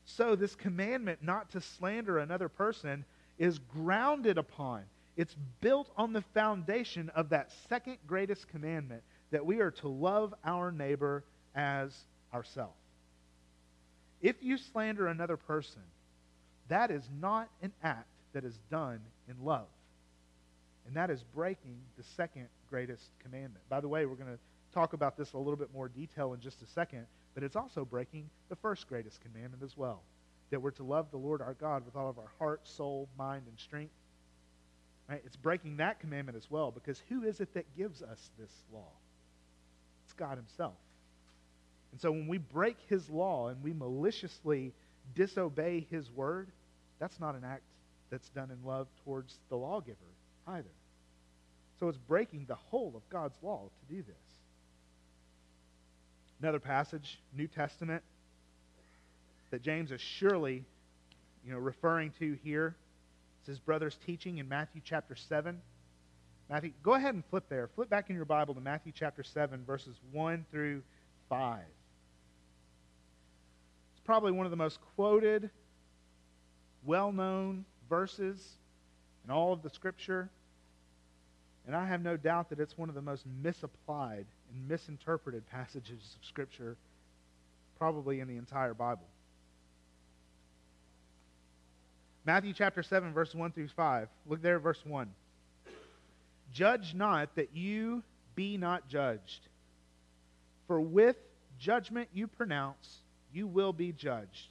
So 0.05 0.35
this 0.35 0.55
commandment 0.55 1.19
not 1.21 1.51
to 1.51 1.61
slander 1.61 2.19
another 2.19 2.49
person 2.49 3.05
is 3.37 3.59
grounded 3.59 4.37
upon, 4.37 4.83
it's 5.17 5.35
built 5.59 5.89
on 5.97 6.13
the 6.13 6.21
foundation 6.33 7.09
of 7.09 7.29
that 7.29 7.51
second 7.69 7.97
greatest 8.07 8.47
commandment 8.47 9.03
that 9.31 9.45
we 9.45 9.59
are 9.59 9.71
to 9.71 9.87
love 9.87 10.33
our 10.45 10.71
neighbor 10.71 11.23
as 11.55 11.95
ourselves. 12.33 12.75
If 14.21 14.35
you 14.41 14.57
slander 14.57 15.07
another 15.07 15.37
person, 15.37 15.81
that 16.71 16.91
is 16.91 17.07
not 17.19 17.49
an 17.61 17.71
act 17.83 18.07
that 18.33 18.45
is 18.45 18.57
done 18.69 18.99
in 19.27 19.35
love. 19.43 19.67
And 20.87 20.95
that 20.95 21.09
is 21.09 21.23
breaking 21.35 21.77
the 21.97 22.03
second 22.15 22.47
greatest 22.69 23.03
commandment. 23.21 23.63
By 23.69 23.81
the 23.81 23.87
way, 23.87 24.05
we're 24.05 24.15
going 24.15 24.33
to 24.33 24.39
talk 24.73 24.93
about 24.93 25.17
this 25.17 25.33
a 25.33 25.37
little 25.37 25.57
bit 25.57 25.73
more 25.73 25.89
detail 25.89 26.33
in 26.33 26.39
just 26.39 26.61
a 26.61 26.65
second, 26.65 27.05
but 27.33 27.43
it's 27.43 27.55
also 27.55 27.85
breaking 27.85 28.29
the 28.49 28.55
first 28.55 28.87
greatest 28.87 29.19
commandment 29.21 29.63
as 29.63 29.77
well 29.77 30.01
that 30.49 30.61
we're 30.61 30.71
to 30.71 30.83
love 30.83 31.09
the 31.11 31.17
Lord 31.17 31.41
our 31.41 31.53
God 31.53 31.85
with 31.85 31.95
all 31.95 32.09
of 32.09 32.19
our 32.19 32.31
heart, 32.37 32.67
soul, 32.67 33.07
mind, 33.17 33.43
and 33.47 33.57
strength. 33.57 33.93
Right? 35.09 35.21
It's 35.25 35.35
breaking 35.35 35.77
that 35.77 35.99
commandment 35.99 36.37
as 36.37 36.49
well 36.49 36.71
because 36.71 37.01
who 37.09 37.23
is 37.23 37.39
it 37.39 37.53
that 37.53 37.65
gives 37.75 38.01
us 38.01 38.29
this 38.37 38.51
law? 38.71 38.91
It's 40.05 40.13
God 40.13 40.37
Himself. 40.37 40.75
And 41.91 41.99
so 41.99 42.11
when 42.11 42.27
we 42.27 42.37
break 42.37 42.77
His 42.87 43.09
law 43.09 43.47
and 43.47 43.61
we 43.63 43.73
maliciously 43.73 44.73
disobey 45.15 45.87
His 45.89 46.09
word, 46.11 46.49
that's 47.01 47.19
not 47.19 47.33
an 47.33 47.43
act 47.43 47.63
that's 48.11 48.29
done 48.29 48.51
in 48.51 48.63
love 48.63 48.87
towards 49.03 49.39
the 49.49 49.57
lawgiver 49.57 49.97
either. 50.47 50.69
So 51.79 51.89
it's 51.89 51.97
breaking 51.97 52.45
the 52.47 52.55
whole 52.55 52.93
of 52.95 53.01
God's 53.09 53.35
law 53.41 53.63
to 53.63 53.95
do 53.95 54.03
this. 54.03 54.15
Another 56.39 56.59
passage, 56.59 57.19
New 57.35 57.47
Testament, 57.47 58.03
that 59.49 59.63
James 59.63 59.91
is 59.91 59.99
surely 59.99 60.63
you 61.43 61.51
know, 61.51 61.57
referring 61.57 62.11
to 62.19 62.37
here. 62.43 62.75
It's 63.39 63.47
his 63.47 63.59
brother's 63.59 63.97
teaching 64.05 64.37
in 64.37 64.47
Matthew 64.47 64.81
chapter 64.85 65.15
7. 65.15 65.59
Matthew, 66.51 66.71
go 66.83 66.93
ahead 66.93 67.15
and 67.15 67.25
flip 67.25 67.45
there. 67.49 67.67
Flip 67.75 67.89
back 67.89 68.11
in 68.11 68.15
your 68.15 68.25
Bible 68.25 68.53
to 68.53 68.61
Matthew 68.61 68.91
chapter 68.95 69.23
7, 69.23 69.63
verses 69.65 69.95
1 70.11 70.45
through 70.51 70.83
5. 71.29 71.61
It's 73.93 74.05
probably 74.05 74.33
one 74.33 74.45
of 74.45 74.51
the 74.51 74.57
most 74.57 74.79
quoted 74.95 75.49
well 76.85 77.11
known 77.11 77.65
verses 77.89 78.57
in 79.25 79.31
all 79.31 79.53
of 79.53 79.61
the 79.61 79.69
Scripture. 79.69 80.29
And 81.67 81.75
I 81.75 81.85
have 81.85 82.01
no 82.01 82.17
doubt 82.17 82.49
that 82.49 82.59
it's 82.59 82.77
one 82.77 82.89
of 82.89 82.95
the 82.95 83.01
most 83.01 83.25
misapplied 83.43 84.25
and 84.51 84.67
misinterpreted 84.67 85.47
passages 85.49 86.15
of 86.19 86.25
Scripture, 86.25 86.75
probably 87.77 88.19
in 88.19 88.27
the 88.27 88.37
entire 88.37 88.73
Bible. 88.73 89.05
Matthew 92.25 92.53
chapter 92.53 92.83
7, 92.83 93.13
verse 93.13 93.33
1 93.33 93.51
through 93.51 93.69
5. 93.69 94.07
Look 94.27 94.41
there 94.41 94.59
verse 94.59 94.83
1. 94.85 95.09
Judge 96.53 96.93
not 96.93 97.35
that 97.35 97.55
you 97.55 98.03
be 98.35 98.57
not 98.57 98.87
judged. 98.87 99.47
For 100.67 100.79
with 100.79 101.17
judgment 101.59 102.09
you 102.13 102.27
pronounce, 102.27 102.99
you 103.33 103.47
will 103.47 103.73
be 103.73 103.91
judged 103.91 104.50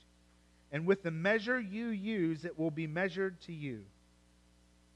and 0.72 0.86
with 0.86 1.02
the 1.02 1.10
measure 1.10 1.58
you 1.58 1.88
use, 1.88 2.44
it 2.44 2.58
will 2.58 2.70
be 2.70 2.86
measured 2.86 3.40
to 3.42 3.52
you. 3.52 3.84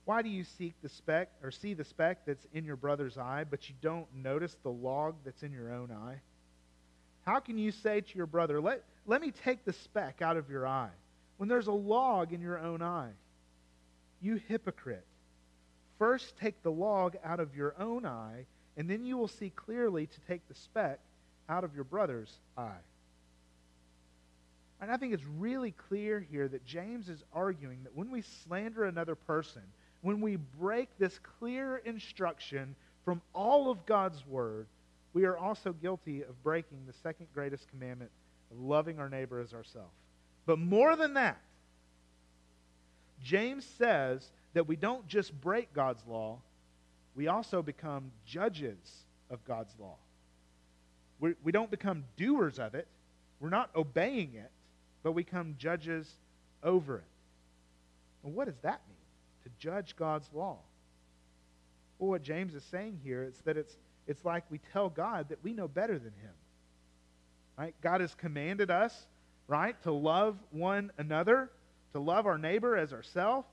Why 0.04 0.22
do 0.22 0.28
you 0.28 0.44
seek 0.44 0.74
the 0.82 0.88
speck 0.88 1.30
or 1.42 1.50
see 1.50 1.74
the 1.74 1.84
speck 1.84 2.26
that's 2.26 2.46
in 2.52 2.64
your 2.64 2.76
brother's 2.76 3.16
eye, 3.16 3.44
but 3.48 3.68
you 3.68 3.74
don't 3.80 4.06
notice 4.14 4.56
the 4.62 4.70
log 4.70 5.16
that's 5.24 5.42
in 5.42 5.52
your 5.52 5.72
own 5.72 5.90
eye? 5.90 6.20
How 7.24 7.40
can 7.40 7.56
you 7.56 7.72
say 7.72 8.02
to 8.02 8.16
your 8.16 8.26
brother, 8.26 8.60
let, 8.60 8.84
let 9.06 9.22
me 9.22 9.30
take 9.30 9.64
the 9.64 9.72
speck 9.72 10.20
out 10.20 10.36
of 10.36 10.50
your 10.50 10.66
eye, 10.66 10.90
when 11.38 11.48
there's 11.48 11.68
a 11.68 11.72
log 11.72 12.32
in 12.32 12.42
your 12.42 12.58
own 12.58 12.82
eye? 12.82 13.12
You 14.20 14.40
hypocrite. 14.46 15.06
First 15.98 16.36
take 16.36 16.62
the 16.62 16.70
log 16.70 17.16
out 17.24 17.40
of 17.40 17.56
your 17.56 17.74
own 17.78 18.04
eye, 18.04 18.44
and 18.76 18.90
then 18.90 19.04
you 19.04 19.16
will 19.16 19.28
see 19.28 19.50
clearly 19.50 20.06
to 20.06 20.20
take 20.28 20.46
the 20.48 20.54
speck 20.54 20.98
out 21.48 21.64
of 21.64 21.74
your 21.74 21.84
brother's 21.84 22.32
eye. 22.58 22.82
And 24.80 24.90
I 24.90 24.96
think 24.96 25.14
it's 25.14 25.24
really 25.38 25.72
clear 25.72 26.20
here 26.20 26.48
that 26.48 26.64
James 26.66 27.08
is 27.08 27.22
arguing 27.32 27.82
that 27.84 27.94
when 27.94 28.10
we 28.10 28.22
slander 28.22 28.84
another 28.84 29.14
person, 29.14 29.62
when 30.02 30.20
we 30.20 30.36
break 30.60 30.88
this 30.98 31.18
clear 31.38 31.78
instruction 31.78 32.74
from 33.04 33.22
all 33.34 33.70
of 33.70 33.86
God's 33.86 34.26
word, 34.26 34.66
we 35.14 35.24
are 35.24 35.38
also 35.38 35.72
guilty 35.72 36.22
of 36.22 36.42
breaking 36.42 36.78
the 36.86 36.92
second 36.92 37.28
greatest 37.32 37.68
commandment 37.68 38.10
of 38.50 38.60
loving 38.60 38.98
our 38.98 39.08
neighbor 39.08 39.40
as 39.40 39.54
ourselves. 39.54 39.94
But 40.44 40.58
more 40.58 40.96
than 40.96 41.14
that, 41.14 41.40
James 43.22 43.64
says 43.78 44.28
that 44.52 44.68
we 44.68 44.76
don't 44.76 45.06
just 45.08 45.38
break 45.40 45.72
God's 45.72 46.02
law, 46.06 46.38
we 47.14 47.28
also 47.28 47.62
become 47.62 48.10
judges 48.26 48.76
of 49.30 49.44
God's 49.44 49.72
law. 49.78 49.96
We, 51.20 51.34
we 51.42 51.52
don't 51.52 51.70
become 51.70 52.04
doers 52.16 52.58
of 52.58 52.74
it, 52.74 52.86
we're 53.40 53.48
not 53.50 53.70
obeying 53.74 54.34
it, 54.34 54.50
but 55.04 55.12
we 55.12 55.22
become 55.22 55.54
judges 55.58 56.10
over 56.64 56.96
it. 56.96 57.04
What 58.22 58.46
does 58.46 58.58
that 58.62 58.80
mean? 58.88 58.96
To 59.44 59.50
judge 59.58 59.94
God's 59.96 60.28
law. 60.32 60.56
Well, 61.98 62.10
what 62.10 62.22
James 62.22 62.54
is 62.54 62.64
saying 62.64 62.98
here 63.04 63.22
is 63.22 63.38
that 63.44 63.58
it's, 63.58 63.76
it's 64.08 64.24
like 64.24 64.44
we 64.50 64.58
tell 64.72 64.88
God 64.88 65.28
that 65.28 65.44
we 65.44 65.52
know 65.52 65.68
better 65.68 65.98
than 65.98 66.12
him. 66.22 66.32
Right? 67.58 67.74
God 67.82 68.00
has 68.00 68.14
commanded 68.14 68.70
us, 68.70 69.06
right, 69.46 69.80
to 69.82 69.92
love 69.92 70.38
one 70.50 70.90
another, 70.96 71.50
to 71.92 72.00
love 72.00 72.26
our 72.26 72.38
neighbor 72.38 72.74
as 72.74 72.92
ourselves. 72.92 73.46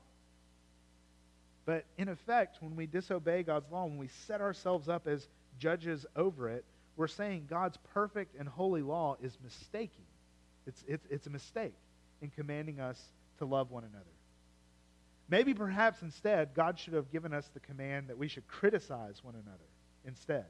But 1.66 1.84
in 1.98 2.08
effect, 2.08 2.56
when 2.60 2.74
we 2.74 2.86
disobey 2.86 3.42
God's 3.42 3.70
law, 3.70 3.84
when 3.84 3.98
we 3.98 4.08
set 4.26 4.40
ourselves 4.40 4.88
up 4.88 5.06
as 5.06 5.28
judges 5.58 6.06
over 6.16 6.48
it, 6.48 6.64
we're 6.96 7.08
saying 7.08 7.46
God's 7.48 7.76
perfect 7.92 8.36
and 8.38 8.48
holy 8.48 8.82
law 8.82 9.16
is 9.22 9.36
mistaking. 9.44 10.06
It's, 10.66 10.84
it's, 10.86 11.06
it's 11.10 11.26
a 11.26 11.30
mistake 11.30 11.74
in 12.20 12.30
commanding 12.30 12.80
us 12.80 13.00
to 13.38 13.44
love 13.44 13.70
one 13.70 13.84
another. 13.84 14.04
Maybe 15.28 15.54
perhaps 15.54 16.02
instead, 16.02 16.54
God 16.54 16.78
should 16.78 16.94
have 16.94 17.10
given 17.10 17.32
us 17.32 17.48
the 17.54 17.60
command 17.60 18.08
that 18.08 18.18
we 18.18 18.28
should 18.28 18.46
criticize 18.48 19.22
one 19.22 19.34
another 19.34 19.64
instead. 20.06 20.44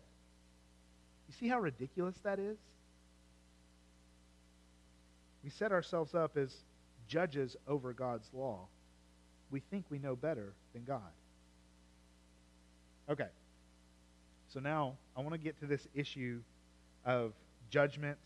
You 1.28 1.34
see 1.38 1.48
how 1.48 1.60
ridiculous 1.60 2.16
that 2.24 2.38
is? 2.38 2.58
We 5.44 5.50
set 5.50 5.72
ourselves 5.72 6.14
up 6.14 6.36
as 6.36 6.54
judges 7.08 7.56
over 7.66 7.92
God's 7.92 8.28
law. 8.32 8.66
We 9.50 9.60
think 9.60 9.84
we 9.90 9.98
know 9.98 10.16
better 10.16 10.52
than 10.72 10.84
God. 10.84 11.00
Okay. 13.08 13.28
So 14.52 14.60
now 14.60 14.94
I 15.16 15.20
want 15.20 15.32
to 15.32 15.38
get 15.38 15.58
to 15.60 15.66
this 15.66 15.86
issue 15.94 16.40
of 17.04 17.32
judgment 17.70 18.18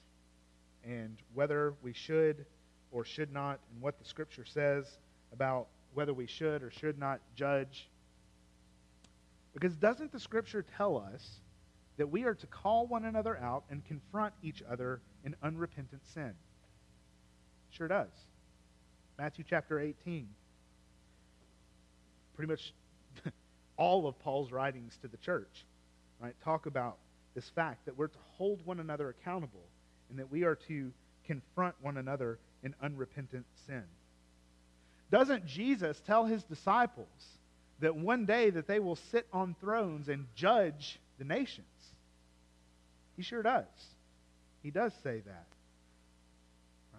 and 0.86 1.16
whether 1.34 1.74
we 1.82 1.92
should 1.92 2.46
or 2.92 3.04
should 3.04 3.32
not, 3.32 3.58
and 3.72 3.82
what 3.82 3.98
the 3.98 4.04
Scripture 4.04 4.44
says 4.44 4.86
about 5.32 5.66
whether 5.92 6.14
we 6.14 6.26
should 6.26 6.62
or 6.62 6.70
should 6.70 6.98
not 6.98 7.20
judge. 7.34 7.88
Because 9.52 9.76
doesn't 9.76 10.12
the 10.12 10.20
Scripture 10.20 10.64
tell 10.76 10.96
us 10.96 11.40
that 11.96 12.10
we 12.10 12.24
are 12.24 12.34
to 12.34 12.46
call 12.46 12.86
one 12.86 13.04
another 13.04 13.36
out 13.38 13.64
and 13.70 13.84
confront 13.84 14.32
each 14.42 14.62
other 14.70 15.00
in 15.24 15.34
unrepentant 15.42 16.02
sin? 16.14 16.32
Sure 17.70 17.88
does. 17.88 18.08
Matthew 19.18 19.44
chapter 19.48 19.80
18. 19.80 20.28
Pretty 22.36 22.50
much 22.50 22.72
all 23.76 24.06
of 24.06 24.18
Paul's 24.20 24.52
writings 24.52 24.96
to 25.02 25.08
the 25.08 25.16
church, 25.16 25.64
right, 26.20 26.34
talk 26.44 26.66
about 26.66 26.98
this 27.34 27.48
fact 27.48 27.86
that 27.86 27.96
we're 27.96 28.08
to 28.08 28.18
hold 28.36 28.64
one 28.64 28.78
another 28.78 29.08
accountable 29.08 29.64
and 30.10 30.18
that 30.18 30.30
we 30.30 30.44
are 30.44 30.56
to 30.68 30.92
confront 31.26 31.74
one 31.80 31.96
another 31.96 32.38
in 32.62 32.74
unrepentant 32.82 33.46
sin. 33.66 33.84
Doesn't 35.10 35.46
Jesus 35.46 36.00
tell 36.06 36.24
his 36.24 36.42
disciples 36.44 37.06
that 37.80 37.94
one 37.94 38.26
day 38.26 38.50
that 38.50 38.66
they 38.66 38.80
will 38.80 38.96
sit 38.96 39.26
on 39.32 39.54
thrones 39.60 40.08
and 40.08 40.26
judge 40.34 40.98
the 41.18 41.24
nations? 41.24 41.66
He 43.16 43.22
sure 43.22 43.42
does. 43.42 43.64
He 44.62 44.70
does 44.70 44.92
say 45.02 45.22
that. 45.26 45.46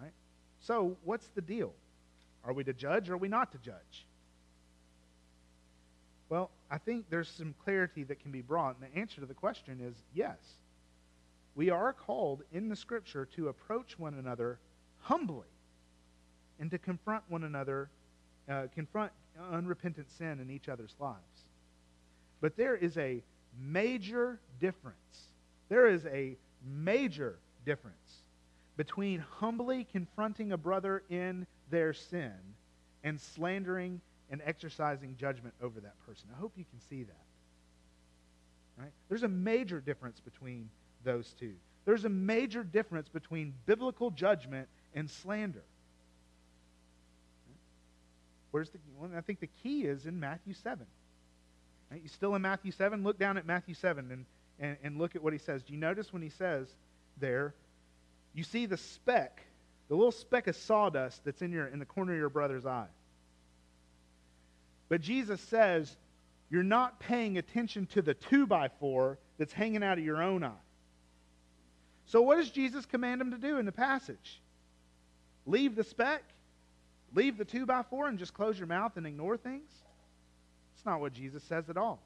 Right? 0.00 0.12
So, 0.60 0.96
what's 1.04 1.26
the 1.34 1.42
deal? 1.42 1.72
Are 2.44 2.52
we 2.52 2.64
to 2.64 2.72
judge 2.72 3.10
or 3.10 3.14
are 3.14 3.18
we 3.18 3.28
not 3.28 3.52
to 3.52 3.58
judge? 3.58 4.06
Well, 6.28 6.50
I 6.70 6.78
think 6.78 7.06
there's 7.10 7.28
some 7.28 7.54
clarity 7.64 8.04
that 8.04 8.20
can 8.20 8.30
be 8.30 8.42
brought, 8.42 8.76
and 8.76 8.90
the 8.90 8.98
answer 8.98 9.20
to 9.20 9.26
the 9.26 9.34
question 9.34 9.80
is 9.80 9.94
yes. 10.14 10.36
We 11.58 11.70
are 11.70 11.92
called 11.92 12.44
in 12.52 12.68
the 12.68 12.76
Scripture 12.76 13.24
to 13.34 13.48
approach 13.48 13.98
one 13.98 14.14
another 14.14 14.60
humbly 15.00 15.48
and 16.60 16.70
to 16.70 16.78
confront 16.78 17.24
one 17.28 17.42
another, 17.42 17.90
uh, 18.48 18.68
confront 18.72 19.10
unrepentant 19.50 20.08
sin 20.08 20.38
in 20.38 20.50
each 20.50 20.68
other's 20.68 20.94
lives. 21.00 21.48
But 22.40 22.56
there 22.56 22.76
is 22.76 22.96
a 22.96 23.24
major 23.60 24.38
difference. 24.60 25.32
There 25.68 25.88
is 25.88 26.06
a 26.06 26.36
major 26.64 27.40
difference 27.66 28.22
between 28.76 29.18
humbly 29.18 29.84
confronting 29.90 30.52
a 30.52 30.56
brother 30.56 31.02
in 31.10 31.44
their 31.70 31.92
sin 31.92 32.34
and 33.02 33.20
slandering 33.20 34.00
and 34.30 34.40
exercising 34.44 35.16
judgment 35.16 35.56
over 35.60 35.80
that 35.80 35.96
person. 36.06 36.28
I 36.32 36.38
hope 36.38 36.52
you 36.54 36.66
can 36.70 36.78
see 36.88 37.02
that. 37.02 37.26
Right? 38.76 38.92
There's 39.08 39.24
a 39.24 39.28
major 39.28 39.80
difference 39.80 40.20
between 40.20 40.70
those 41.04 41.34
two. 41.38 41.54
There's 41.84 42.04
a 42.04 42.10
major 42.10 42.62
difference 42.62 43.08
between 43.08 43.54
biblical 43.66 44.10
judgment 44.10 44.68
and 44.94 45.08
slander. 45.08 45.62
Where's 48.50 48.70
the 48.70 48.78
I 49.16 49.20
think 49.20 49.40
the 49.40 49.48
key 49.62 49.82
is 49.82 50.06
in 50.06 50.20
Matthew 50.20 50.54
7. 50.54 50.84
Right? 51.90 52.02
You 52.02 52.08
still 52.08 52.34
in 52.34 52.42
Matthew 52.42 52.72
7? 52.72 53.02
Look 53.02 53.18
down 53.18 53.38
at 53.38 53.46
Matthew 53.46 53.74
7 53.74 54.10
and, 54.10 54.24
and, 54.58 54.76
and 54.82 54.98
look 54.98 55.16
at 55.16 55.22
what 55.22 55.32
he 55.32 55.38
says. 55.38 55.62
Do 55.62 55.72
you 55.72 55.78
notice 55.78 56.12
when 56.12 56.22
he 56.22 56.30
says 56.30 56.68
there, 57.18 57.54
you 58.34 58.44
see 58.44 58.66
the 58.66 58.76
speck, 58.76 59.42
the 59.88 59.94
little 59.94 60.12
speck 60.12 60.46
of 60.46 60.56
sawdust 60.56 61.24
that's 61.24 61.42
in, 61.42 61.52
your, 61.52 61.66
in 61.66 61.78
the 61.78 61.86
corner 61.86 62.12
of 62.12 62.18
your 62.18 62.28
brother's 62.28 62.66
eye? 62.66 62.88
But 64.88 65.00
Jesus 65.00 65.40
says, 65.42 65.94
you're 66.50 66.62
not 66.62 66.98
paying 66.98 67.36
attention 67.36 67.86
to 67.92 68.02
the 68.02 68.14
two 68.14 68.46
by 68.46 68.68
four 68.80 69.18
that's 69.38 69.52
hanging 69.52 69.82
out 69.82 69.98
of 69.98 70.04
your 70.04 70.22
own 70.22 70.44
eye. 70.44 70.52
So, 72.08 72.22
what 72.22 72.36
does 72.36 72.50
Jesus 72.50 72.84
command 72.86 73.20
him 73.20 73.30
to 73.30 73.38
do 73.38 73.58
in 73.58 73.66
the 73.66 73.72
passage? 73.72 74.40
Leave 75.46 75.76
the 75.76 75.84
speck? 75.84 76.22
Leave 77.14 77.38
the 77.38 77.44
two 77.44 77.64
by 77.64 77.82
four 77.82 78.08
and 78.08 78.18
just 78.18 78.34
close 78.34 78.58
your 78.58 78.66
mouth 78.66 78.96
and 78.96 79.06
ignore 79.06 79.36
things? 79.36 79.70
That's 80.74 80.84
not 80.84 81.00
what 81.00 81.12
Jesus 81.12 81.42
says 81.44 81.70
at 81.70 81.76
all. 81.76 82.00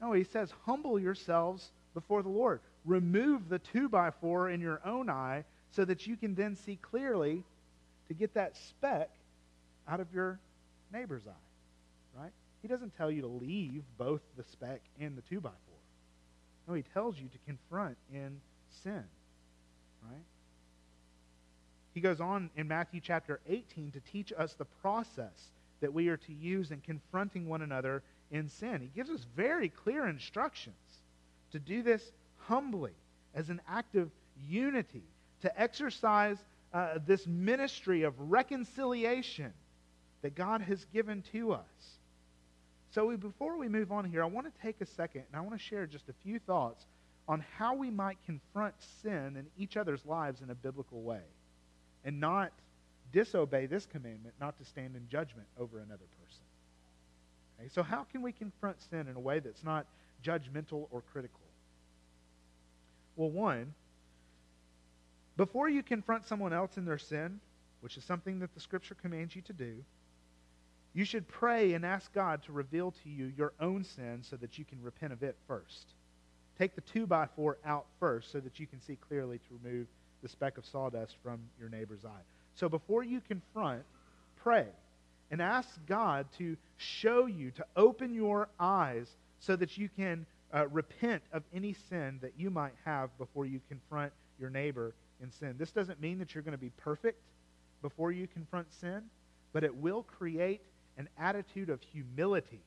No, 0.00 0.12
he 0.12 0.24
says, 0.24 0.52
humble 0.64 1.00
yourselves 1.00 1.70
before 1.94 2.22
the 2.22 2.28
Lord. 2.28 2.60
Remove 2.84 3.48
the 3.48 3.58
two 3.58 3.88
by 3.88 4.10
four 4.10 4.50
in 4.50 4.60
your 4.60 4.80
own 4.84 5.10
eye 5.10 5.44
so 5.72 5.84
that 5.84 6.06
you 6.06 6.16
can 6.16 6.34
then 6.34 6.54
see 6.54 6.76
clearly 6.76 7.42
to 8.06 8.14
get 8.14 8.34
that 8.34 8.56
speck 8.56 9.10
out 9.88 9.98
of 9.98 10.12
your 10.12 10.38
neighbor's 10.92 11.26
eye 11.26 11.48
right? 12.20 12.32
He 12.62 12.68
doesn't 12.68 12.96
tell 12.96 13.10
you 13.10 13.22
to 13.22 13.28
leave 13.28 13.82
both 13.96 14.20
the 14.36 14.44
speck 14.44 14.80
and 15.00 15.16
the 15.16 15.22
2 15.22 15.40
by 15.40 15.50
4 15.50 15.58
No, 16.68 16.74
he 16.74 16.82
tells 16.82 17.18
you 17.18 17.28
to 17.28 17.38
confront 17.46 17.96
in 18.12 18.40
sin, 18.82 19.04
right? 20.02 20.24
He 21.94 22.00
goes 22.00 22.20
on 22.20 22.50
in 22.56 22.68
Matthew 22.68 23.00
chapter 23.02 23.40
18 23.48 23.92
to 23.92 24.00
teach 24.00 24.32
us 24.36 24.54
the 24.54 24.64
process 24.64 25.50
that 25.80 25.92
we 25.92 26.08
are 26.08 26.16
to 26.16 26.32
use 26.32 26.70
in 26.70 26.80
confronting 26.80 27.48
one 27.48 27.62
another 27.62 28.02
in 28.30 28.48
sin. 28.48 28.80
He 28.80 28.88
gives 28.94 29.10
us 29.10 29.26
very 29.36 29.68
clear 29.68 30.06
instructions 30.06 30.76
to 31.52 31.58
do 31.58 31.82
this 31.82 32.12
humbly 32.38 32.92
as 33.34 33.50
an 33.50 33.60
act 33.68 33.94
of 33.94 34.10
unity, 34.48 35.02
to 35.42 35.60
exercise 35.60 36.38
uh, 36.72 36.98
this 37.06 37.26
ministry 37.26 38.02
of 38.02 38.14
reconciliation 38.18 39.52
that 40.22 40.34
God 40.34 40.60
has 40.62 40.84
given 40.92 41.22
to 41.32 41.52
us. 41.52 41.98
So 42.90 43.06
we, 43.06 43.16
before 43.16 43.56
we 43.56 43.68
move 43.68 43.92
on 43.92 44.04
here, 44.04 44.22
I 44.22 44.26
want 44.26 44.46
to 44.46 44.62
take 44.62 44.80
a 44.80 44.86
second 44.86 45.24
and 45.28 45.36
I 45.36 45.40
want 45.40 45.58
to 45.58 45.64
share 45.64 45.86
just 45.86 46.08
a 46.08 46.14
few 46.24 46.38
thoughts 46.38 46.86
on 47.28 47.44
how 47.58 47.74
we 47.74 47.90
might 47.90 48.16
confront 48.24 48.74
sin 49.02 49.36
in 49.36 49.46
each 49.58 49.76
other's 49.76 50.04
lives 50.06 50.40
in 50.40 50.48
a 50.50 50.54
biblical 50.54 51.02
way 51.02 51.20
and 52.04 52.18
not 52.18 52.52
disobey 53.12 53.66
this 53.66 53.86
commandment 53.86 54.34
not 54.40 54.58
to 54.58 54.64
stand 54.64 54.96
in 54.96 55.06
judgment 55.10 55.46
over 55.60 55.78
another 55.78 56.06
person. 56.24 56.42
Okay, 57.60 57.68
so 57.68 57.82
how 57.82 58.04
can 58.04 58.22
we 58.22 58.32
confront 58.32 58.80
sin 58.90 59.06
in 59.08 59.16
a 59.16 59.20
way 59.20 59.40
that's 59.40 59.62
not 59.62 59.86
judgmental 60.24 60.86
or 60.90 61.02
critical? 61.12 61.40
Well, 63.16 63.30
one, 63.30 63.74
before 65.36 65.68
you 65.68 65.82
confront 65.82 66.26
someone 66.26 66.52
else 66.52 66.76
in 66.76 66.84
their 66.84 66.98
sin, 66.98 67.40
which 67.80 67.96
is 67.96 68.04
something 68.04 68.40
that 68.40 68.54
the 68.54 68.60
scripture 68.60 68.94
commands 68.94 69.36
you 69.36 69.42
to 69.42 69.52
do, 69.52 69.84
you 70.94 71.04
should 71.04 71.28
pray 71.28 71.74
and 71.74 71.84
ask 71.84 72.12
God 72.12 72.42
to 72.44 72.52
reveal 72.52 72.92
to 73.02 73.08
you 73.08 73.32
your 73.36 73.52
own 73.60 73.84
sin 73.84 74.20
so 74.22 74.36
that 74.36 74.58
you 74.58 74.64
can 74.64 74.82
repent 74.82 75.12
of 75.12 75.22
it 75.22 75.36
first. 75.46 75.86
Take 76.58 76.74
the 76.74 76.80
two 76.80 77.06
by 77.06 77.28
four 77.36 77.58
out 77.64 77.86
first 78.00 78.32
so 78.32 78.40
that 78.40 78.58
you 78.58 78.66
can 78.66 78.80
see 78.80 78.96
clearly 79.08 79.38
to 79.38 79.58
remove 79.62 79.86
the 80.22 80.28
speck 80.28 80.58
of 80.58 80.66
sawdust 80.66 81.14
from 81.22 81.40
your 81.60 81.68
neighbor's 81.68 82.04
eye. 82.04 82.22
So 82.56 82.68
before 82.68 83.04
you 83.04 83.20
confront, 83.20 83.82
pray 84.42 84.66
and 85.30 85.40
ask 85.40 85.68
God 85.86 86.26
to 86.38 86.56
show 86.76 87.26
you, 87.26 87.52
to 87.52 87.66
open 87.76 88.14
your 88.14 88.48
eyes 88.58 89.06
so 89.40 89.54
that 89.54 89.78
you 89.78 89.88
can 89.96 90.26
uh, 90.52 90.66
repent 90.68 91.22
of 91.32 91.42
any 91.54 91.76
sin 91.88 92.18
that 92.22 92.32
you 92.36 92.50
might 92.50 92.72
have 92.84 93.16
before 93.18 93.46
you 93.46 93.60
confront 93.68 94.12
your 94.40 94.50
neighbor 94.50 94.94
in 95.22 95.30
sin. 95.32 95.54
This 95.58 95.70
doesn't 95.70 96.00
mean 96.00 96.18
that 96.18 96.34
you're 96.34 96.42
going 96.42 96.52
to 96.52 96.58
be 96.58 96.72
perfect 96.78 97.20
before 97.82 98.10
you 98.10 98.26
confront 98.26 98.66
sin, 98.80 99.02
but 99.52 99.62
it 99.62 99.76
will 99.76 100.02
create 100.02 100.62
an 100.96 101.08
attitude 101.18 101.70
of 101.70 101.80
humility. 101.92 102.60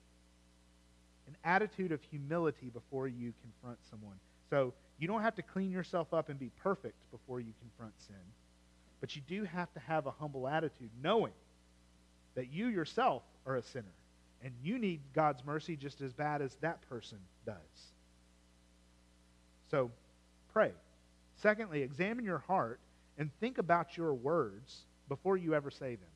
An 1.32 1.38
attitude 1.46 1.94
of 1.94 2.02
humility 2.04 2.70
before 2.70 3.08
you 3.08 3.32
confront 3.41 3.78
someone. 3.89 4.17
So 4.50 4.74
you 5.00 5.08
don't 5.08 5.22
have 5.22 5.36
to 5.36 5.41
clean 5.41 5.72
yourself 5.72 6.13
up 6.13 6.28
and 6.28 6.38
be 6.38 6.52
perfect 6.62 6.96
before 7.10 7.39
you 7.39 7.54
confront 7.62 7.94
sin, 8.06 8.15
but 9.00 9.15
you 9.15 9.22
do 9.30 9.46
have 9.46 9.72
to 9.74 9.80
have 9.80 10.08
a 10.08 10.12
humble 10.12 10.46
attitude, 10.46 10.89
knowing 11.02 11.32
that 12.36 12.52
you 12.52 12.67
yourself 12.67 13.24
are 13.46 13.56
a 13.56 13.63
sinner 13.63 13.94
and 14.44 14.54
you 14.62 14.78
need 14.78 15.00
God's 15.13 15.46
mercy 15.46 15.78
just 15.78 16.02
as 16.02 16.12
bad 16.12 16.41
as 16.41 16.54
that 16.56 16.82
person 16.89 17.20
does. 17.46 17.56
So 19.70 19.89
pray. 20.52 20.72
Secondly, 21.38 21.82
examine 21.82 22.26
your 22.26 22.39
heart 22.39 22.80
and 23.17 23.30
think 23.39 23.58
about 23.58 23.96
your 23.96 24.13
words 24.13 24.82
before 25.08 25.38
you 25.38 25.54
ever 25.54 25.72
say 25.72 25.96
them. 25.96 26.11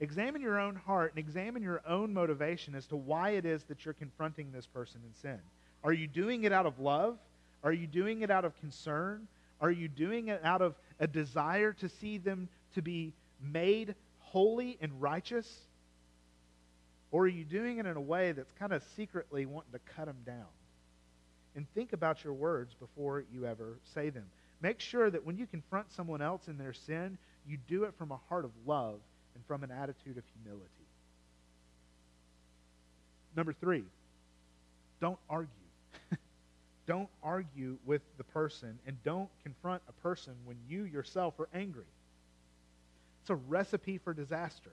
Examine 0.00 0.42
your 0.42 0.60
own 0.60 0.76
heart 0.76 1.12
and 1.12 1.18
examine 1.18 1.62
your 1.62 1.80
own 1.86 2.12
motivation 2.12 2.74
as 2.74 2.86
to 2.86 2.96
why 2.96 3.30
it 3.30 3.46
is 3.46 3.64
that 3.64 3.84
you're 3.84 3.94
confronting 3.94 4.52
this 4.52 4.66
person 4.66 5.00
in 5.06 5.14
sin. 5.14 5.38
Are 5.82 5.92
you 5.92 6.06
doing 6.06 6.44
it 6.44 6.52
out 6.52 6.66
of 6.66 6.78
love? 6.78 7.18
Are 7.64 7.72
you 7.72 7.86
doing 7.86 8.20
it 8.20 8.30
out 8.30 8.44
of 8.44 8.58
concern? 8.60 9.26
Are 9.60 9.70
you 9.70 9.88
doing 9.88 10.28
it 10.28 10.40
out 10.44 10.60
of 10.60 10.74
a 11.00 11.06
desire 11.06 11.72
to 11.74 11.88
see 11.88 12.18
them 12.18 12.48
to 12.74 12.82
be 12.82 13.14
made 13.40 13.94
holy 14.20 14.76
and 14.82 15.00
righteous? 15.00 15.50
Or 17.10 17.24
are 17.24 17.28
you 17.28 17.44
doing 17.44 17.78
it 17.78 17.86
in 17.86 17.96
a 17.96 18.00
way 18.00 18.32
that's 18.32 18.52
kind 18.58 18.72
of 18.72 18.82
secretly 18.96 19.46
wanting 19.46 19.72
to 19.72 19.78
cut 19.94 20.06
them 20.06 20.18
down? 20.26 20.44
And 21.54 21.66
think 21.74 21.94
about 21.94 22.22
your 22.22 22.34
words 22.34 22.74
before 22.74 23.24
you 23.32 23.46
ever 23.46 23.78
say 23.94 24.10
them. 24.10 24.26
Make 24.60 24.80
sure 24.80 25.10
that 25.10 25.24
when 25.24 25.38
you 25.38 25.46
confront 25.46 25.90
someone 25.92 26.20
else 26.20 26.48
in 26.48 26.58
their 26.58 26.74
sin, 26.74 27.16
you 27.48 27.56
do 27.66 27.84
it 27.84 27.94
from 27.96 28.10
a 28.10 28.20
heart 28.28 28.44
of 28.44 28.50
love 28.66 28.98
and 29.36 29.44
from 29.46 29.62
an 29.62 29.70
attitude 29.70 30.16
of 30.16 30.24
humility. 30.34 30.70
Number 33.36 33.52
three, 33.52 33.84
don't 34.98 35.18
argue. 35.28 35.50
don't 36.86 37.10
argue 37.22 37.76
with 37.84 38.00
the 38.16 38.24
person 38.24 38.78
and 38.86 38.96
don't 39.04 39.28
confront 39.42 39.82
a 39.88 39.92
person 39.92 40.32
when 40.46 40.56
you 40.68 40.84
yourself 40.84 41.38
are 41.38 41.48
angry. 41.54 41.84
It's 43.20 43.30
a 43.30 43.34
recipe 43.34 43.98
for 43.98 44.14
disaster 44.14 44.72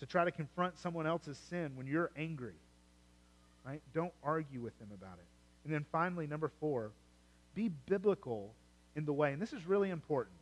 to 0.00 0.06
try 0.06 0.24
to 0.24 0.30
confront 0.30 0.78
someone 0.78 1.06
else's 1.06 1.36
sin 1.50 1.72
when 1.74 1.86
you're 1.86 2.10
angry. 2.16 2.54
Right? 3.66 3.82
Don't 3.94 4.12
argue 4.22 4.60
with 4.60 4.78
them 4.78 4.88
about 4.94 5.18
it. 5.18 5.26
And 5.64 5.74
then 5.74 5.84
finally, 5.92 6.26
number 6.26 6.50
four, 6.60 6.90
be 7.54 7.70
biblical 7.86 8.54
in 8.94 9.04
the 9.04 9.12
way, 9.12 9.32
and 9.32 9.42
this 9.42 9.52
is 9.52 9.66
really 9.66 9.90
important. 9.90 10.36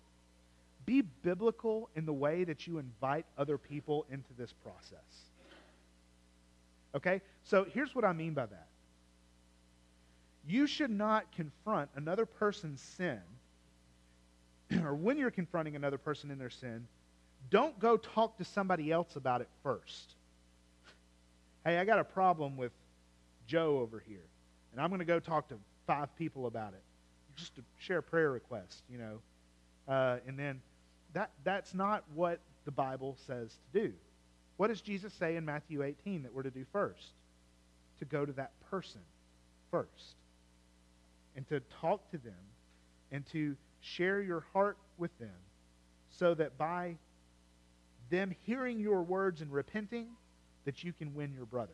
Be 0.86 1.02
biblical 1.02 1.88
in 1.94 2.06
the 2.06 2.12
way 2.12 2.44
that 2.44 2.66
you 2.66 2.78
invite 2.78 3.26
other 3.38 3.58
people 3.58 4.06
into 4.10 4.32
this 4.36 4.52
process. 4.52 5.30
Okay? 6.94 7.20
So 7.44 7.64
here's 7.72 7.94
what 7.94 8.04
I 8.04 8.12
mean 8.12 8.34
by 8.34 8.46
that. 8.46 8.66
You 10.46 10.66
should 10.66 10.90
not 10.90 11.32
confront 11.32 11.90
another 11.96 12.26
person's 12.26 12.80
sin, 12.80 13.20
or 14.84 14.94
when 14.94 15.16
you're 15.16 15.30
confronting 15.30 15.76
another 15.76 15.98
person 15.98 16.30
in 16.30 16.38
their 16.38 16.50
sin, 16.50 16.86
don't 17.50 17.78
go 17.78 17.96
talk 17.96 18.36
to 18.38 18.44
somebody 18.44 18.92
else 18.92 19.16
about 19.16 19.40
it 19.40 19.48
first. 19.62 20.14
Hey, 21.64 21.78
I 21.78 21.84
got 21.84 21.98
a 21.98 22.04
problem 22.04 22.56
with 22.56 22.72
Joe 23.46 23.78
over 23.78 24.02
here, 24.06 24.24
and 24.72 24.80
I'm 24.80 24.90
going 24.90 24.98
to 24.98 25.06
go 25.06 25.18
talk 25.18 25.48
to 25.48 25.56
five 25.86 26.14
people 26.16 26.46
about 26.46 26.74
it. 26.74 26.82
Just 27.36 27.56
to 27.56 27.62
share 27.78 27.98
a 27.98 28.02
prayer 28.02 28.30
request, 28.30 28.82
you 28.88 28.98
know. 28.98 29.18
Uh, 29.88 30.18
and 30.26 30.38
then 30.38 30.60
that, 31.14 31.30
that's 31.42 31.74
not 31.74 32.04
what 32.14 32.40
the 32.64 32.70
Bible 32.70 33.16
says 33.26 33.56
to 33.72 33.80
do. 33.80 33.92
What 34.56 34.68
does 34.68 34.80
Jesus 34.80 35.12
say 35.14 35.36
in 35.36 35.44
Matthew 35.44 35.82
18 35.82 36.22
that 36.22 36.34
we're 36.34 36.42
to 36.42 36.50
do 36.50 36.64
first? 36.72 37.12
To 37.98 38.04
go 38.04 38.24
to 38.24 38.32
that 38.34 38.52
person 38.70 39.00
first. 39.70 40.16
And 41.36 41.48
to 41.48 41.60
talk 41.80 42.08
to 42.10 42.18
them 42.18 42.34
and 43.10 43.26
to 43.32 43.56
share 43.80 44.20
your 44.20 44.44
heart 44.52 44.76
with 44.98 45.16
them 45.18 45.34
so 46.10 46.34
that 46.34 46.56
by 46.56 46.96
them 48.10 48.34
hearing 48.44 48.78
your 48.78 49.02
words 49.02 49.40
and 49.40 49.52
repenting, 49.52 50.06
that 50.64 50.84
you 50.84 50.92
can 50.92 51.14
win 51.14 51.32
your 51.34 51.46
brother. 51.46 51.72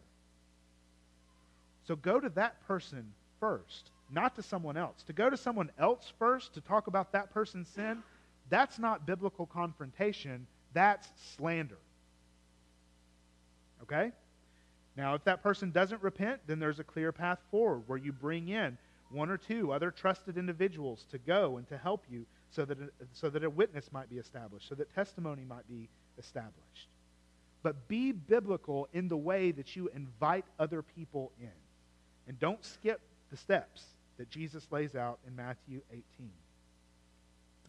So 1.87 1.97
go 1.97 2.21
to 2.21 2.29
that 2.31 2.67
person 2.67 3.13
first, 3.39 3.91
not 4.11 4.37
to 4.37 4.43
someone 4.43 4.77
else. 4.77 5.03
To 5.05 5.13
go 5.13 5.29
to 5.29 5.37
someone 5.37 5.71
else 5.79 6.13
first 6.19 6.55
to 6.55 6.61
talk 6.61 6.87
about 6.87 7.13
that 7.13 7.33
person's 7.33 7.69
sin, 7.69 8.03
that's 8.51 8.79
not 8.79 9.07
biblical 9.07 9.47
confrontation, 9.47 10.47
that's 10.73 11.09
slander. 11.37 11.79
Okay? 13.83 14.13
Now, 14.97 15.15
if 15.15 15.25
that 15.25 15.43
person 15.43 15.71
doesn't 15.71 16.03
repent, 16.03 16.41
then 16.47 16.59
there's 16.59 16.79
a 16.79 16.85
clear 16.85 17.13
path 17.13 17.39
forward 17.51 17.85
where 17.87 17.99
you 17.99 18.13
bring 18.13 18.49
in 18.49 18.77
one 19.11 19.31
or 19.31 19.37
two 19.37 19.73
other 19.73 19.91
trusted 19.91 20.37
individuals 20.37 21.05
to 21.11 21.19
go 21.19 21.57
and 21.57 21.69
to 21.69 21.77
help 21.77 22.05
you 22.11 22.27
so 22.51 22.65
that, 22.65 22.79
so 23.13 23.29
that 23.31 23.45
a 23.45 23.51
witness 23.51 23.91
might 23.93 24.09
be 24.09 24.17
established, 24.19 24.69
so 24.69 24.75
that 24.75 24.95
testimony 24.95 25.43
might 25.49 25.67
be 25.69 25.89
established. 26.19 26.89
But 27.63 27.89
be 27.89 28.13
biblical 28.13 28.89
in 28.93 29.09
the 29.09 29.17
way 29.17 29.51
that 29.53 29.77
you 29.77 29.91
invite 29.95 30.45
other 30.59 30.83
people 30.83 31.33
in. 31.41 31.51
And 32.27 32.39
don't 32.39 32.65
skip 32.65 33.01
the 33.31 33.37
steps 33.37 33.85
that 34.19 34.31
Jesus 34.31 34.67
lays 34.71 34.95
out 34.95 35.19
in 35.27 35.35
Matthew 35.35 35.81
18. 35.91 36.03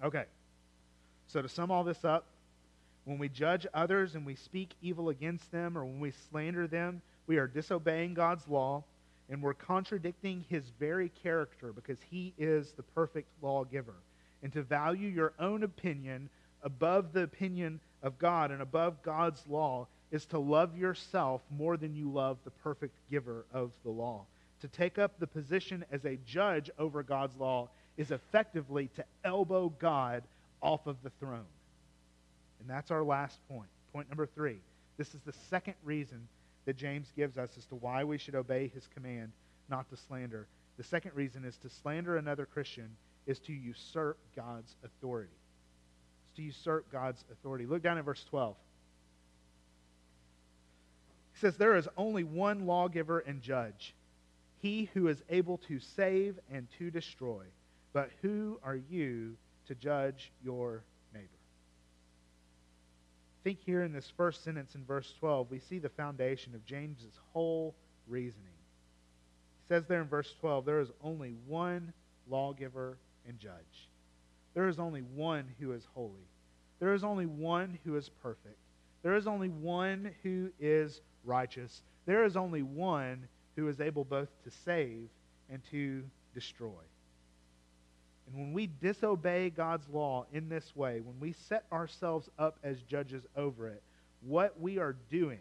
Okay. 0.03 0.25
So 1.31 1.41
to 1.41 1.47
sum 1.47 1.71
all 1.71 1.85
this 1.85 2.03
up, 2.03 2.25
when 3.05 3.17
we 3.17 3.29
judge 3.29 3.65
others 3.73 4.15
and 4.15 4.25
we 4.25 4.35
speak 4.35 4.71
evil 4.81 5.07
against 5.07 5.49
them 5.49 5.77
or 5.77 5.85
when 5.85 6.01
we 6.01 6.11
slander 6.29 6.67
them, 6.67 7.01
we 7.25 7.37
are 7.37 7.47
disobeying 7.47 8.15
God's 8.15 8.45
law 8.49 8.83
and 9.29 9.41
we're 9.41 9.53
contradicting 9.53 10.43
his 10.49 10.65
very 10.77 11.07
character 11.23 11.71
because 11.71 11.99
he 12.09 12.33
is 12.37 12.73
the 12.73 12.83
perfect 12.83 13.29
lawgiver. 13.41 13.95
And 14.43 14.51
to 14.51 14.61
value 14.61 15.07
your 15.07 15.31
own 15.39 15.63
opinion 15.63 16.29
above 16.63 17.13
the 17.13 17.23
opinion 17.23 17.79
of 18.03 18.19
God 18.19 18.51
and 18.51 18.61
above 18.61 19.01
God's 19.01 19.41
law 19.47 19.87
is 20.11 20.25
to 20.25 20.39
love 20.39 20.77
yourself 20.77 21.41
more 21.49 21.77
than 21.77 21.95
you 21.95 22.11
love 22.11 22.39
the 22.43 22.51
perfect 22.51 22.97
giver 23.09 23.45
of 23.53 23.71
the 23.85 23.89
law. 23.89 24.25
To 24.59 24.67
take 24.67 24.99
up 24.99 25.17
the 25.17 25.27
position 25.27 25.85
as 25.93 26.03
a 26.03 26.19
judge 26.25 26.69
over 26.77 27.03
God's 27.03 27.37
law 27.37 27.69
is 27.95 28.11
effectively 28.11 28.89
to 28.95 29.05
elbow 29.23 29.71
God 29.79 30.23
off 30.61 30.87
of 30.87 30.97
the 31.03 31.11
throne. 31.19 31.45
And 32.59 32.69
that's 32.69 32.91
our 32.91 33.03
last 33.03 33.39
point. 33.47 33.69
Point 33.93 34.09
number 34.09 34.25
three. 34.25 34.59
This 34.97 35.13
is 35.13 35.21
the 35.25 35.33
second 35.49 35.75
reason 35.83 36.27
that 36.65 36.77
James 36.77 37.11
gives 37.15 37.37
us 37.37 37.49
as 37.57 37.65
to 37.65 37.75
why 37.75 38.03
we 38.03 38.17
should 38.17 38.35
obey 38.35 38.67
his 38.73 38.87
command 38.93 39.31
not 39.69 39.89
to 39.89 39.97
slander. 39.97 40.47
The 40.77 40.83
second 40.83 41.11
reason 41.15 41.43
is 41.43 41.57
to 41.57 41.69
slander 41.69 42.17
another 42.17 42.45
Christian 42.45 42.89
is 43.25 43.39
to 43.39 43.53
usurp 43.53 44.17
God's 44.35 44.75
authority 44.83 45.33
to 46.35 46.41
usurp 46.41 46.91
God's 46.91 47.23
authority. 47.31 47.65
Look 47.65 47.83
down 47.83 47.97
at 47.97 48.05
verse 48.05 48.23
12. 48.29 48.55
He 51.33 51.39
says, 51.39 51.57
There 51.57 51.75
is 51.75 51.87
only 51.97 52.23
one 52.23 52.65
lawgiver 52.65 53.19
and 53.19 53.41
judge, 53.41 53.93
he 54.61 54.89
who 54.93 55.07
is 55.07 55.21
able 55.29 55.57
to 55.69 55.79
save 55.79 56.39
and 56.51 56.67
to 56.77 56.91
destroy. 56.91 57.43
But 57.93 58.11
who 58.21 58.59
are 58.63 58.79
you 58.89 59.35
to 59.71 59.75
judge 59.75 60.31
your 60.43 60.83
neighbor? 61.13 61.27
think 63.43 63.59
here 63.65 63.83
in 63.83 63.93
this 63.93 64.11
first 64.17 64.43
sentence 64.43 64.75
in 64.75 64.83
verse 64.85 65.13
12, 65.19 65.49
we 65.49 65.59
see 65.59 65.79
the 65.79 65.89
foundation 65.89 66.53
of 66.53 66.65
James's 66.65 67.17
whole 67.33 67.73
reasoning. 68.07 68.45
He 69.67 69.73
says 69.73 69.85
there 69.87 70.01
in 70.01 70.07
verse 70.07 70.33
12, 70.41 70.65
there 70.65 70.79
is 70.79 70.91
only 71.03 71.33
one 71.47 71.93
lawgiver 72.29 72.97
and 73.27 73.39
judge. 73.39 73.89
There 74.53 74.67
is 74.67 74.79
only 74.79 75.01
one 75.01 75.45
who 75.59 75.71
is 75.71 75.87
holy. 75.95 76.27
There 76.79 76.93
is 76.93 77.03
only 77.03 77.25
one 77.25 77.79
who 77.83 77.95
is 77.95 78.09
perfect. 78.21 78.57
There 79.01 79.15
is 79.15 79.27
only 79.27 79.49
one 79.49 80.11
who 80.23 80.51
is 80.59 81.01
righteous. 81.23 81.81
There 82.05 82.25
is 82.25 82.35
only 82.35 82.61
one 82.61 83.27
who 83.55 83.67
is 83.69 83.79
able 83.79 84.03
both 84.03 84.29
to 84.43 84.51
save 84.65 85.07
and 85.49 85.61
to 85.71 86.03
destroy. 86.33 86.69
And 88.31 88.41
when 88.41 88.53
we 88.53 88.67
disobey 88.67 89.49
God's 89.49 89.87
law 89.89 90.25
in 90.31 90.47
this 90.47 90.75
way, 90.75 91.01
when 91.01 91.19
we 91.19 91.33
set 91.49 91.65
ourselves 91.71 92.29
up 92.39 92.57
as 92.63 92.81
judges 92.83 93.23
over 93.35 93.67
it, 93.67 93.83
what 94.21 94.59
we 94.59 94.77
are 94.77 94.95
doing 95.09 95.39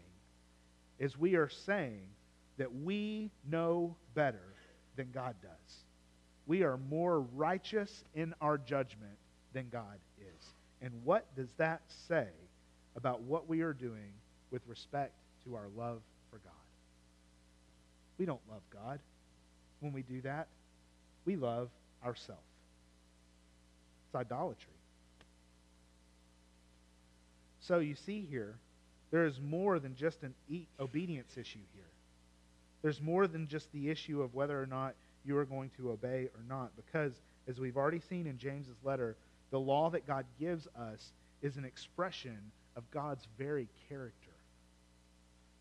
is 0.99 1.17
we 1.17 1.35
are 1.35 1.49
saying 1.49 2.01
that 2.57 2.73
we 2.73 3.31
know 3.49 3.95
better 4.13 4.53
than 4.95 5.09
God 5.11 5.35
does. 5.41 5.51
We 6.47 6.63
are 6.63 6.77
more 6.77 7.21
righteous 7.21 8.03
in 8.13 8.33
our 8.41 8.57
judgment 8.57 9.17
than 9.53 9.69
God 9.69 9.99
is. 10.19 10.45
And 10.81 10.91
what 11.05 11.33
does 11.35 11.49
that 11.57 11.81
say 12.07 12.27
about 12.95 13.21
what 13.21 13.47
we 13.47 13.61
are 13.61 13.73
doing 13.73 14.11
with 14.49 14.63
respect 14.67 15.13
to 15.45 15.55
our 15.55 15.67
love 15.77 16.01
for 16.29 16.39
God? 16.39 16.51
We 18.17 18.25
don't 18.25 18.41
love 18.49 18.63
God 18.73 18.99
when 19.79 19.93
we 19.93 20.01
do 20.01 20.21
that. 20.21 20.47
We 21.25 21.35
love 21.35 21.69
ourselves. 22.03 22.50
It's 24.11 24.15
idolatry. 24.15 24.73
So 27.61 27.79
you 27.79 27.95
see 27.95 28.27
here 28.29 28.55
there 29.09 29.25
is 29.25 29.39
more 29.39 29.79
than 29.79 29.95
just 29.95 30.21
an 30.23 30.33
e- 30.49 30.67
obedience 30.81 31.37
issue 31.37 31.59
here. 31.73 31.85
There's 32.81 32.99
more 32.99 33.25
than 33.27 33.47
just 33.47 33.71
the 33.71 33.89
issue 33.89 34.21
of 34.21 34.33
whether 34.33 34.61
or 34.61 34.65
not 34.65 34.95
you 35.23 35.37
are 35.37 35.45
going 35.45 35.69
to 35.77 35.91
obey 35.91 36.27
or 36.35 36.43
not, 36.49 36.71
because 36.75 37.13
as 37.47 37.57
we've 37.57 37.77
already 37.77 38.01
seen 38.09 38.27
in 38.27 38.37
James's 38.37 38.75
letter, 38.83 39.15
the 39.49 39.59
law 39.59 39.89
that 39.91 40.05
God 40.05 40.25
gives 40.37 40.67
us 40.77 41.13
is 41.41 41.55
an 41.55 41.63
expression 41.63 42.51
of 42.75 42.89
God's 42.91 43.25
very 43.37 43.69
character. 43.87 44.31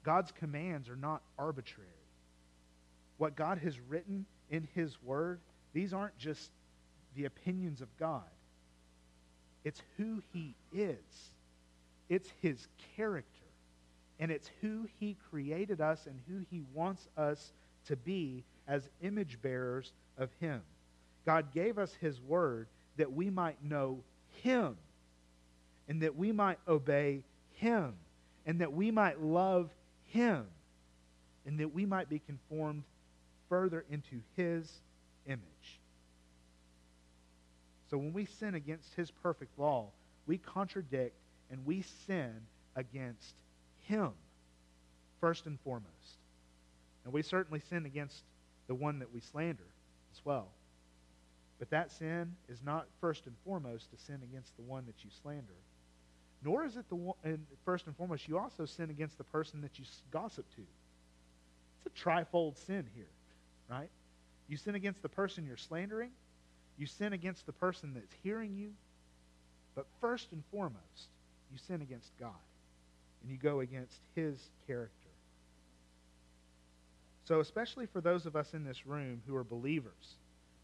God's 0.02 0.32
commands 0.32 0.88
are 0.88 0.96
not 0.96 1.22
arbitrary. 1.38 1.88
What 3.18 3.36
God 3.36 3.58
has 3.58 3.78
written 3.88 4.26
in 4.50 4.66
His 4.74 5.00
Word, 5.04 5.38
these 5.72 5.92
aren't 5.92 6.18
just 6.18 6.50
the 7.14 7.26
opinions 7.26 7.80
of 7.80 7.88
God. 7.96 8.24
It's 9.64 9.82
who 9.96 10.22
He 10.32 10.54
is, 10.72 10.96
it's 12.08 12.30
His 12.40 12.66
character, 12.96 13.26
and 14.18 14.30
it's 14.30 14.50
who 14.60 14.88
He 14.98 15.16
created 15.30 15.80
us 15.80 16.06
and 16.06 16.18
who 16.28 16.44
He 16.50 16.62
wants 16.74 17.08
us 17.16 17.52
to 17.86 17.96
be 17.96 18.44
as 18.66 18.88
image 19.02 19.40
bearers 19.42 19.92
of 20.18 20.30
Him. 20.40 20.62
God 21.26 21.52
gave 21.52 21.78
us 21.78 21.94
His 22.00 22.20
Word 22.20 22.68
that 22.96 23.12
we 23.12 23.30
might 23.30 23.62
know 23.62 24.02
Him 24.42 24.76
and 25.88 26.02
that 26.02 26.16
we 26.16 26.32
might 26.32 26.58
obey 26.68 27.22
Him 27.56 27.94
and 28.46 28.60
that 28.60 28.72
we 28.72 28.90
might 28.90 29.20
love 29.20 29.70
Him 30.06 30.46
and 31.46 31.58
that 31.60 31.74
we 31.74 31.84
might 31.84 32.08
be 32.08 32.20
conformed 32.20 32.84
further 33.48 33.84
into 33.90 34.20
His 34.36 34.70
image. 35.26 35.79
So 37.90 37.98
when 37.98 38.12
we 38.12 38.26
sin 38.26 38.54
against 38.54 38.94
His 38.94 39.10
perfect 39.10 39.58
law, 39.58 39.88
we 40.26 40.38
contradict 40.38 41.16
and 41.50 41.66
we 41.66 41.82
sin 42.06 42.32
against 42.76 43.34
Him, 43.82 44.10
first 45.20 45.46
and 45.46 45.58
foremost. 45.60 45.88
And 47.04 47.12
we 47.12 47.22
certainly 47.22 47.60
sin 47.68 47.86
against 47.86 48.22
the 48.68 48.74
one 48.74 49.00
that 49.00 49.12
we 49.12 49.20
slander 49.20 49.66
as 50.14 50.24
well. 50.24 50.48
But 51.58 51.70
that 51.70 51.90
sin 51.90 52.36
is 52.48 52.60
not 52.64 52.86
first 53.00 53.26
and 53.26 53.34
foremost 53.44 53.90
to 53.90 53.98
sin 54.04 54.20
against 54.22 54.56
the 54.56 54.62
one 54.62 54.86
that 54.86 55.04
you 55.04 55.10
slander. 55.22 55.56
Nor 56.42 56.64
is 56.64 56.76
it 56.76 56.88
the 56.88 56.94
one, 56.94 57.16
and 57.24 57.44
first 57.64 57.86
and 57.86 57.96
foremost, 57.96 58.28
you 58.28 58.38
also 58.38 58.64
sin 58.64 58.88
against 58.88 59.18
the 59.18 59.24
person 59.24 59.60
that 59.62 59.78
you 59.78 59.84
gossip 60.10 60.46
to. 60.54 60.62
It's 61.84 61.86
a 61.86 62.08
trifold 62.08 62.56
sin 62.66 62.86
here, 62.94 63.10
right? 63.68 63.90
You 64.48 64.56
sin 64.56 64.74
against 64.74 65.02
the 65.02 65.08
person 65.08 65.44
you're 65.46 65.56
slandering, 65.56 66.10
you 66.80 66.86
sin 66.86 67.12
against 67.12 67.44
the 67.44 67.52
person 67.52 67.92
that's 67.94 68.14
hearing 68.22 68.56
you, 68.56 68.70
but 69.74 69.84
first 70.00 70.28
and 70.32 70.42
foremost, 70.50 71.10
you 71.52 71.58
sin 71.58 71.82
against 71.82 72.10
God, 72.18 72.30
and 73.22 73.30
you 73.30 73.36
go 73.36 73.60
against 73.60 73.98
His 74.16 74.38
character. 74.66 74.94
So, 77.26 77.40
especially 77.40 77.84
for 77.84 78.00
those 78.00 78.24
of 78.24 78.34
us 78.34 78.54
in 78.54 78.64
this 78.64 78.86
room 78.86 79.20
who 79.26 79.36
are 79.36 79.44
believers, 79.44 80.16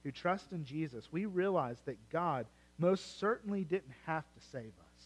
who 0.04 0.10
trust 0.10 0.52
in 0.52 0.64
Jesus, 0.64 1.12
we 1.12 1.26
realize 1.26 1.76
that 1.84 1.98
God 2.10 2.46
most 2.78 3.20
certainly 3.20 3.64
didn't 3.64 3.92
have 4.06 4.24
to 4.24 4.46
save 4.50 4.64
us. 4.64 5.04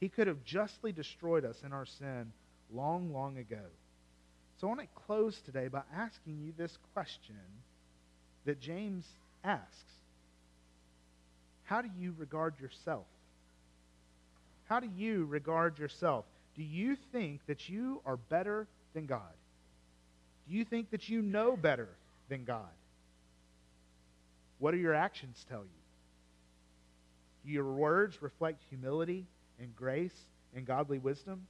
He 0.00 0.08
could 0.08 0.28
have 0.28 0.44
justly 0.44 0.92
destroyed 0.92 1.44
us 1.44 1.62
in 1.62 1.74
our 1.74 1.86
sin 1.86 2.32
long, 2.72 3.12
long 3.12 3.36
ago. 3.36 3.62
So 4.58 4.66
I 4.66 4.70
want 4.70 4.80
to 4.80 4.86
close 5.06 5.40
today 5.40 5.68
by 5.68 5.82
asking 5.94 6.40
you 6.42 6.54
this 6.56 6.78
question 6.94 7.36
that 8.46 8.60
James 8.60 9.06
asks 9.44 9.96
How 11.66 11.82
do 11.82 11.88
you 11.98 12.14
regard 12.16 12.58
yourself? 12.60 13.06
How 14.68 14.80
do 14.80 14.88
you 14.96 15.26
regard 15.26 15.78
yourself? 15.78 16.24
Do 16.56 16.62
you 16.62 16.96
think 17.12 17.40
that 17.46 17.68
you 17.68 18.00
are 18.06 18.16
better 18.16 18.66
than 18.94 19.06
God? 19.06 19.20
Do 20.48 20.54
you 20.54 20.64
think 20.64 20.90
that 20.90 21.08
you 21.08 21.22
know 21.22 21.56
better 21.56 21.88
than 22.28 22.44
God? 22.44 22.70
What 24.58 24.70
do 24.70 24.78
your 24.78 24.94
actions 24.94 25.44
tell 25.48 25.62
you? 25.62 25.82
Do 27.44 27.52
your 27.52 27.72
words 27.72 28.22
reflect 28.22 28.62
humility 28.70 29.26
and 29.60 29.74
grace 29.76 30.16
and 30.54 30.66
godly 30.66 30.98
wisdom? 30.98 31.46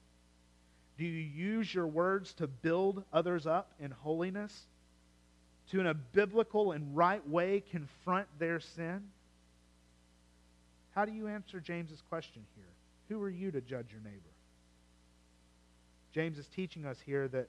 Do 0.99 1.05
you 1.05 1.11
use 1.11 1.73
your 1.73 1.87
words 1.87 2.33
to 2.35 2.47
build 2.47 3.05
others 3.13 3.47
up 3.47 3.73
in 3.79 3.91
holiness? 3.91 4.67
To, 5.71 5.81
in 5.81 5.87
a 5.87 5.95
biblical 5.95 6.73
and 6.73 6.97
right 6.97 7.27
way, 7.29 7.63
confront 7.71 8.27
their 8.39 8.61
sin? 8.61 9.03
How 10.97 11.05
do 11.05 11.13
you 11.13 11.29
answer 11.29 11.61
James's 11.61 12.03
question 12.09 12.43
here? 12.57 12.65
Who 13.11 13.23
are 13.23 13.29
you 13.29 13.51
to 13.51 13.61
judge 13.61 13.93
your 13.93 14.01
neighbor? 14.01 14.33
James 16.15 16.39
is 16.39 16.47
teaching 16.47 16.87
us 16.87 16.97
here 17.05 17.29
that 17.29 17.49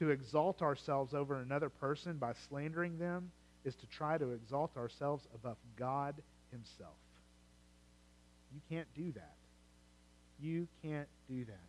to 0.00 0.10
exalt 0.10 0.60
ourselves 0.60 1.14
over 1.14 1.36
another 1.36 1.68
person 1.68 2.16
by 2.16 2.32
slandering 2.48 2.98
them 2.98 3.30
is 3.64 3.76
to 3.76 3.86
try 3.86 4.18
to 4.18 4.32
exalt 4.32 4.76
ourselves 4.76 5.24
above 5.32 5.56
God 5.76 6.16
Himself. 6.50 6.96
You 8.52 8.60
can't 8.68 8.88
do 8.96 9.12
that. 9.12 9.34
You 10.40 10.66
can't 10.82 11.08
do 11.28 11.44
that. 11.44 11.68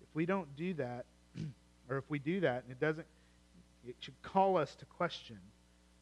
If 0.00 0.08
we 0.14 0.26
don't 0.26 0.56
do 0.56 0.74
that, 0.74 1.04
or 1.88 1.98
if 1.98 2.04
we 2.08 2.18
do 2.18 2.40
that 2.40 2.64
and 2.64 2.72
it 2.72 2.80
doesn't, 2.80 3.06
it 3.86 3.94
should 4.00 4.20
call 4.22 4.56
us 4.56 4.74
to 4.80 4.84
question 4.86 5.38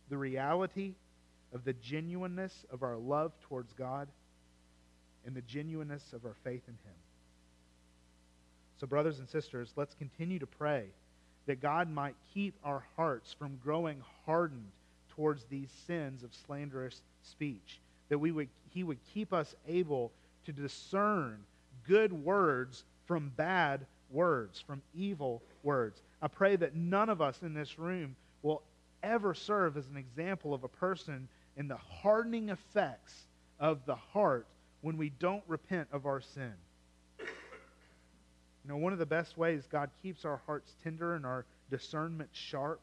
the 0.09 0.17
reality 0.17 0.95
of 1.53 1.65
the 1.65 1.73
genuineness 1.75 2.65
of 2.73 2.83
our 2.83 2.97
love 2.97 3.33
towards 3.49 3.73
God 3.73 4.09
and 5.27 5.35
the 5.35 5.43
genuineness 5.43 6.13
of 6.13 6.25
our 6.25 6.37
faith 6.45 6.63
in 6.67 6.75
Him. 6.75 6.99
So, 8.79 8.87
brothers 8.87 9.19
and 9.19 9.29
sisters, 9.29 9.73
let's 9.77 9.95
continue 9.95 10.39
to 10.39 10.47
pray 10.47 10.85
that 11.47 11.61
God 11.61 11.91
might 11.91 12.15
keep 12.33 12.55
our 12.65 12.83
hearts 12.97 13.35
from 13.39 13.59
growing 13.63 14.03
hardened 14.25 14.71
towards 15.17 15.45
these 15.45 15.69
sins 15.87 16.23
of 16.23 16.31
slanderous 16.47 17.03
speech. 17.23 17.81
That 18.09 18.19
we 18.19 18.31
would, 18.31 18.49
He 18.73 18.83
would 18.85 18.99
keep 19.13 19.33
us 19.33 19.55
able 19.69 20.13
to 20.47 20.53
discern 20.53 21.39
good 21.87 22.13
words 22.13 22.85
from 23.07 23.33
bad 23.37 23.85
words, 24.11 24.61
from 24.61 24.83
evil 24.95 25.43
words. 25.63 26.01
I 26.23 26.29
pray 26.29 26.57
that 26.57 26.75
none 26.75 27.09
of 27.09 27.21
us 27.21 27.43
in 27.43 27.55
this 27.55 27.79
room 27.79 28.17
will 28.43 28.63
ever 29.03 29.35
serve 29.35 29.77
as 29.77 29.87
an 29.89 29.97
example 29.97 30.55
of 30.55 30.65
a 30.65 30.69
person 30.69 31.29
in 31.61 31.69
the 31.69 31.77
hardening 31.77 32.49
effects 32.49 33.27
of 33.59 33.85
the 33.85 33.95
heart 33.95 34.47
when 34.81 34.97
we 34.97 35.11
don't 35.11 35.45
repent 35.47 35.87
of 35.93 36.07
our 36.07 36.23
sin. 36.23 36.55
You 37.19 37.27
know, 38.71 38.79
one 38.79 38.95
of 38.95 38.99
the 38.99 39.05
best 39.05 39.37
ways 39.37 39.69
God 39.71 39.91
keeps 40.03 40.25
our 40.25 40.41
hearts 40.47 40.75
tender 40.83 41.15
and 41.15 41.27
our 41.27 41.45
discernment 41.69 42.31
sharp, 42.33 42.81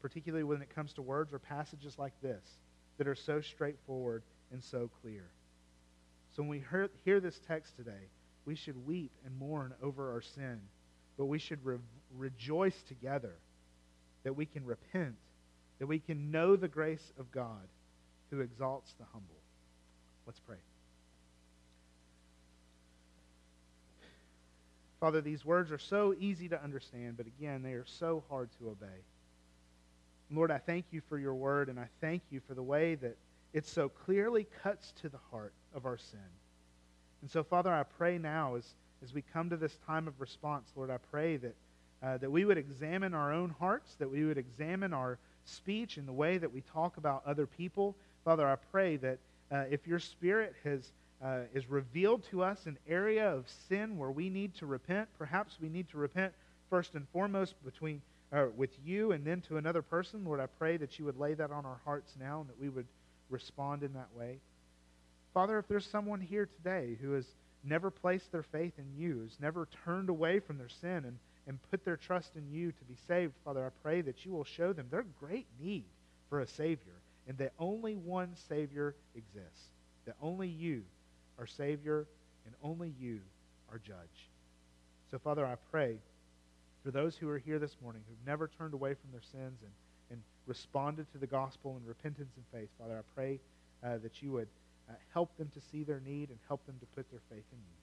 particularly 0.00 0.44
when 0.44 0.62
it 0.62 0.72
comes 0.72 0.92
to 0.92 1.02
words 1.02 1.32
or 1.32 1.40
passages 1.40 1.98
like 1.98 2.12
this 2.22 2.44
that 2.98 3.08
are 3.08 3.16
so 3.16 3.40
straightforward 3.40 4.22
and 4.52 4.62
so 4.62 4.88
clear. 5.02 5.24
So 6.36 6.42
when 6.42 6.50
we 6.50 6.62
hear, 6.70 6.90
hear 7.04 7.18
this 7.18 7.40
text 7.48 7.76
today, 7.76 8.10
we 8.44 8.54
should 8.54 8.86
weep 8.86 9.10
and 9.26 9.36
mourn 9.36 9.74
over 9.82 10.12
our 10.12 10.22
sin, 10.22 10.60
but 11.18 11.24
we 11.24 11.40
should 11.40 11.64
re- 11.64 11.78
rejoice 12.16 12.80
together 12.86 13.34
that 14.22 14.36
we 14.36 14.46
can 14.46 14.64
repent, 14.64 15.16
that 15.80 15.88
we 15.88 15.98
can 15.98 16.30
know 16.30 16.54
the 16.54 16.68
grace 16.68 17.12
of 17.18 17.32
God 17.32 17.66
who 18.34 18.40
exalts 18.40 18.94
the 18.98 19.04
humble. 19.12 19.36
Let's 20.26 20.40
pray. 20.40 20.56
Father, 25.00 25.20
these 25.20 25.44
words 25.44 25.70
are 25.70 25.78
so 25.78 26.14
easy 26.18 26.48
to 26.48 26.62
understand, 26.62 27.16
but 27.16 27.26
again, 27.26 27.62
they 27.62 27.74
are 27.74 27.84
so 27.86 28.24
hard 28.28 28.48
to 28.58 28.68
obey. 28.70 29.02
Lord, 30.30 30.50
I 30.50 30.58
thank 30.58 30.86
you 30.90 31.02
for 31.08 31.18
your 31.18 31.34
word, 31.34 31.68
and 31.68 31.78
I 31.78 31.88
thank 32.00 32.22
you 32.30 32.40
for 32.48 32.54
the 32.54 32.62
way 32.62 32.94
that 32.96 33.16
it 33.52 33.66
so 33.66 33.88
clearly 33.88 34.46
cuts 34.62 34.92
to 35.02 35.08
the 35.08 35.18
heart 35.30 35.52
of 35.74 35.84
our 35.84 35.98
sin. 35.98 36.18
And 37.20 37.30
so, 37.30 37.44
Father, 37.44 37.72
I 37.72 37.82
pray 37.82 38.18
now 38.18 38.56
as, 38.56 38.64
as 39.02 39.12
we 39.12 39.22
come 39.32 39.50
to 39.50 39.56
this 39.56 39.76
time 39.86 40.08
of 40.08 40.20
response, 40.20 40.72
Lord, 40.74 40.90
I 40.90 40.96
pray 41.10 41.36
that, 41.36 41.54
uh, 42.02 42.16
that 42.18 42.30
we 42.30 42.44
would 42.44 42.58
examine 42.58 43.14
our 43.14 43.32
own 43.32 43.54
hearts, 43.60 43.94
that 43.98 44.10
we 44.10 44.24
would 44.24 44.38
examine 44.38 44.94
our 44.94 45.18
speech 45.44 45.98
and 45.98 46.08
the 46.08 46.12
way 46.12 46.38
that 46.38 46.52
we 46.52 46.62
talk 46.62 46.96
about 46.96 47.22
other 47.26 47.46
people. 47.46 47.94
Father, 48.24 48.48
I 48.48 48.56
pray 48.72 48.96
that 48.96 49.18
uh, 49.52 49.64
if 49.70 49.86
your 49.86 49.98
Spirit 49.98 50.54
has 50.64 50.90
uh, 51.24 51.40
is 51.54 51.70
revealed 51.70 52.22
to 52.30 52.42
us 52.42 52.66
an 52.66 52.76
area 52.86 53.32
of 53.32 53.48
sin 53.68 53.96
where 53.96 54.10
we 54.10 54.28
need 54.28 54.54
to 54.56 54.66
repent. 54.66 55.08
Perhaps 55.18 55.56
we 55.60 55.70
need 55.70 55.88
to 55.90 55.96
repent 55.96 56.32
first 56.68 56.94
and 56.94 57.08
foremost 57.08 57.54
between 57.64 58.02
uh, 58.32 58.46
with 58.56 58.70
you 58.84 59.12
and 59.12 59.24
then 59.24 59.40
to 59.40 59.56
another 59.56 59.80
person. 59.80 60.24
Lord, 60.24 60.40
I 60.40 60.46
pray 60.46 60.76
that 60.76 60.98
you 60.98 61.04
would 61.06 61.18
lay 61.18 61.34
that 61.34 61.50
on 61.50 61.64
our 61.64 61.80
hearts 61.84 62.14
now 62.20 62.40
and 62.40 62.48
that 62.50 62.60
we 62.60 62.68
would 62.68 62.86
respond 63.30 63.82
in 63.82 63.94
that 63.94 64.08
way. 64.18 64.38
Father, 65.32 65.58
if 65.58 65.66
there's 65.66 65.86
someone 65.86 66.20
here 66.20 66.46
today 66.46 66.96
who 67.00 67.12
has 67.12 67.26
never 67.64 67.90
placed 67.90 68.30
their 68.30 68.42
faith 68.42 68.74
in 68.78 68.86
you, 68.96 69.22
has 69.22 69.40
never 69.40 69.66
turned 69.84 70.10
away 70.10 70.40
from 70.40 70.58
their 70.58 70.68
sin 70.68 71.04
and, 71.06 71.18
and 71.46 71.58
put 71.70 71.84
their 71.84 71.96
trust 71.96 72.32
in 72.36 72.50
you 72.50 72.70
to 72.70 72.84
be 72.84 72.96
saved, 73.08 73.32
Father, 73.44 73.64
I 73.64 73.70
pray 73.82 74.02
that 74.02 74.26
you 74.26 74.32
will 74.32 74.44
show 74.44 74.72
them 74.72 74.88
their 74.90 75.06
great 75.20 75.46
need 75.60 75.84
for 76.28 76.40
a 76.40 76.46
Savior 76.46 76.92
and 77.28 77.38
that 77.38 77.52
only 77.58 77.94
one 77.94 78.34
Savior 78.48 78.94
exists, 79.14 79.68
that 80.06 80.16
only 80.20 80.48
you 80.48 80.82
our 81.38 81.46
Savior, 81.46 82.06
and 82.46 82.54
only 82.62 82.94
you 83.00 83.20
our 83.70 83.78
judge. 83.78 84.28
So, 85.10 85.18
Father, 85.18 85.44
I 85.46 85.56
pray 85.70 85.96
for 86.84 86.90
those 86.90 87.16
who 87.16 87.28
are 87.28 87.38
here 87.38 87.58
this 87.58 87.76
morning 87.82 88.02
who've 88.08 88.26
never 88.26 88.48
turned 88.58 88.74
away 88.74 88.94
from 88.94 89.10
their 89.10 89.22
sins 89.32 89.58
and, 89.62 89.72
and 90.10 90.22
responded 90.46 91.10
to 91.12 91.18
the 91.18 91.26
gospel 91.26 91.76
in 91.80 91.86
repentance 91.86 92.30
and 92.36 92.44
faith, 92.52 92.68
Father, 92.78 92.98
I 92.98 93.02
pray 93.14 93.40
uh, 93.82 93.98
that 94.02 94.22
you 94.22 94.32
would 94.32 94.48
uh, 94.88 94.92
help 95.12 95.36
them 95.38 95.50
to 95.54 95.60
see 95.72 95.82
their 95.82 96.00
need 96.00 96.28
and 96.28 96.38
help 96.46 96.64
them 96.66 96.76
to 96.80 96.86
put 96.94 97.10
their 97.10 97.22
faith 97.30 97.44
in 97.52 97.58
you. 97.58 97.78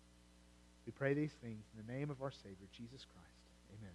We 0.86 0.92
pray 0.92 1.14
these 1.14 1.34
things 1.42 1.64
in 1.74 1.86
the 1.86 1.94
name 1.94 2.10
of 2.10 2.22
our 2.22 2.32
Savior, 2.32 2.68
Jesus 2.76 3.06
Christ. 3.06 3.42
Amen. 3.80 3.94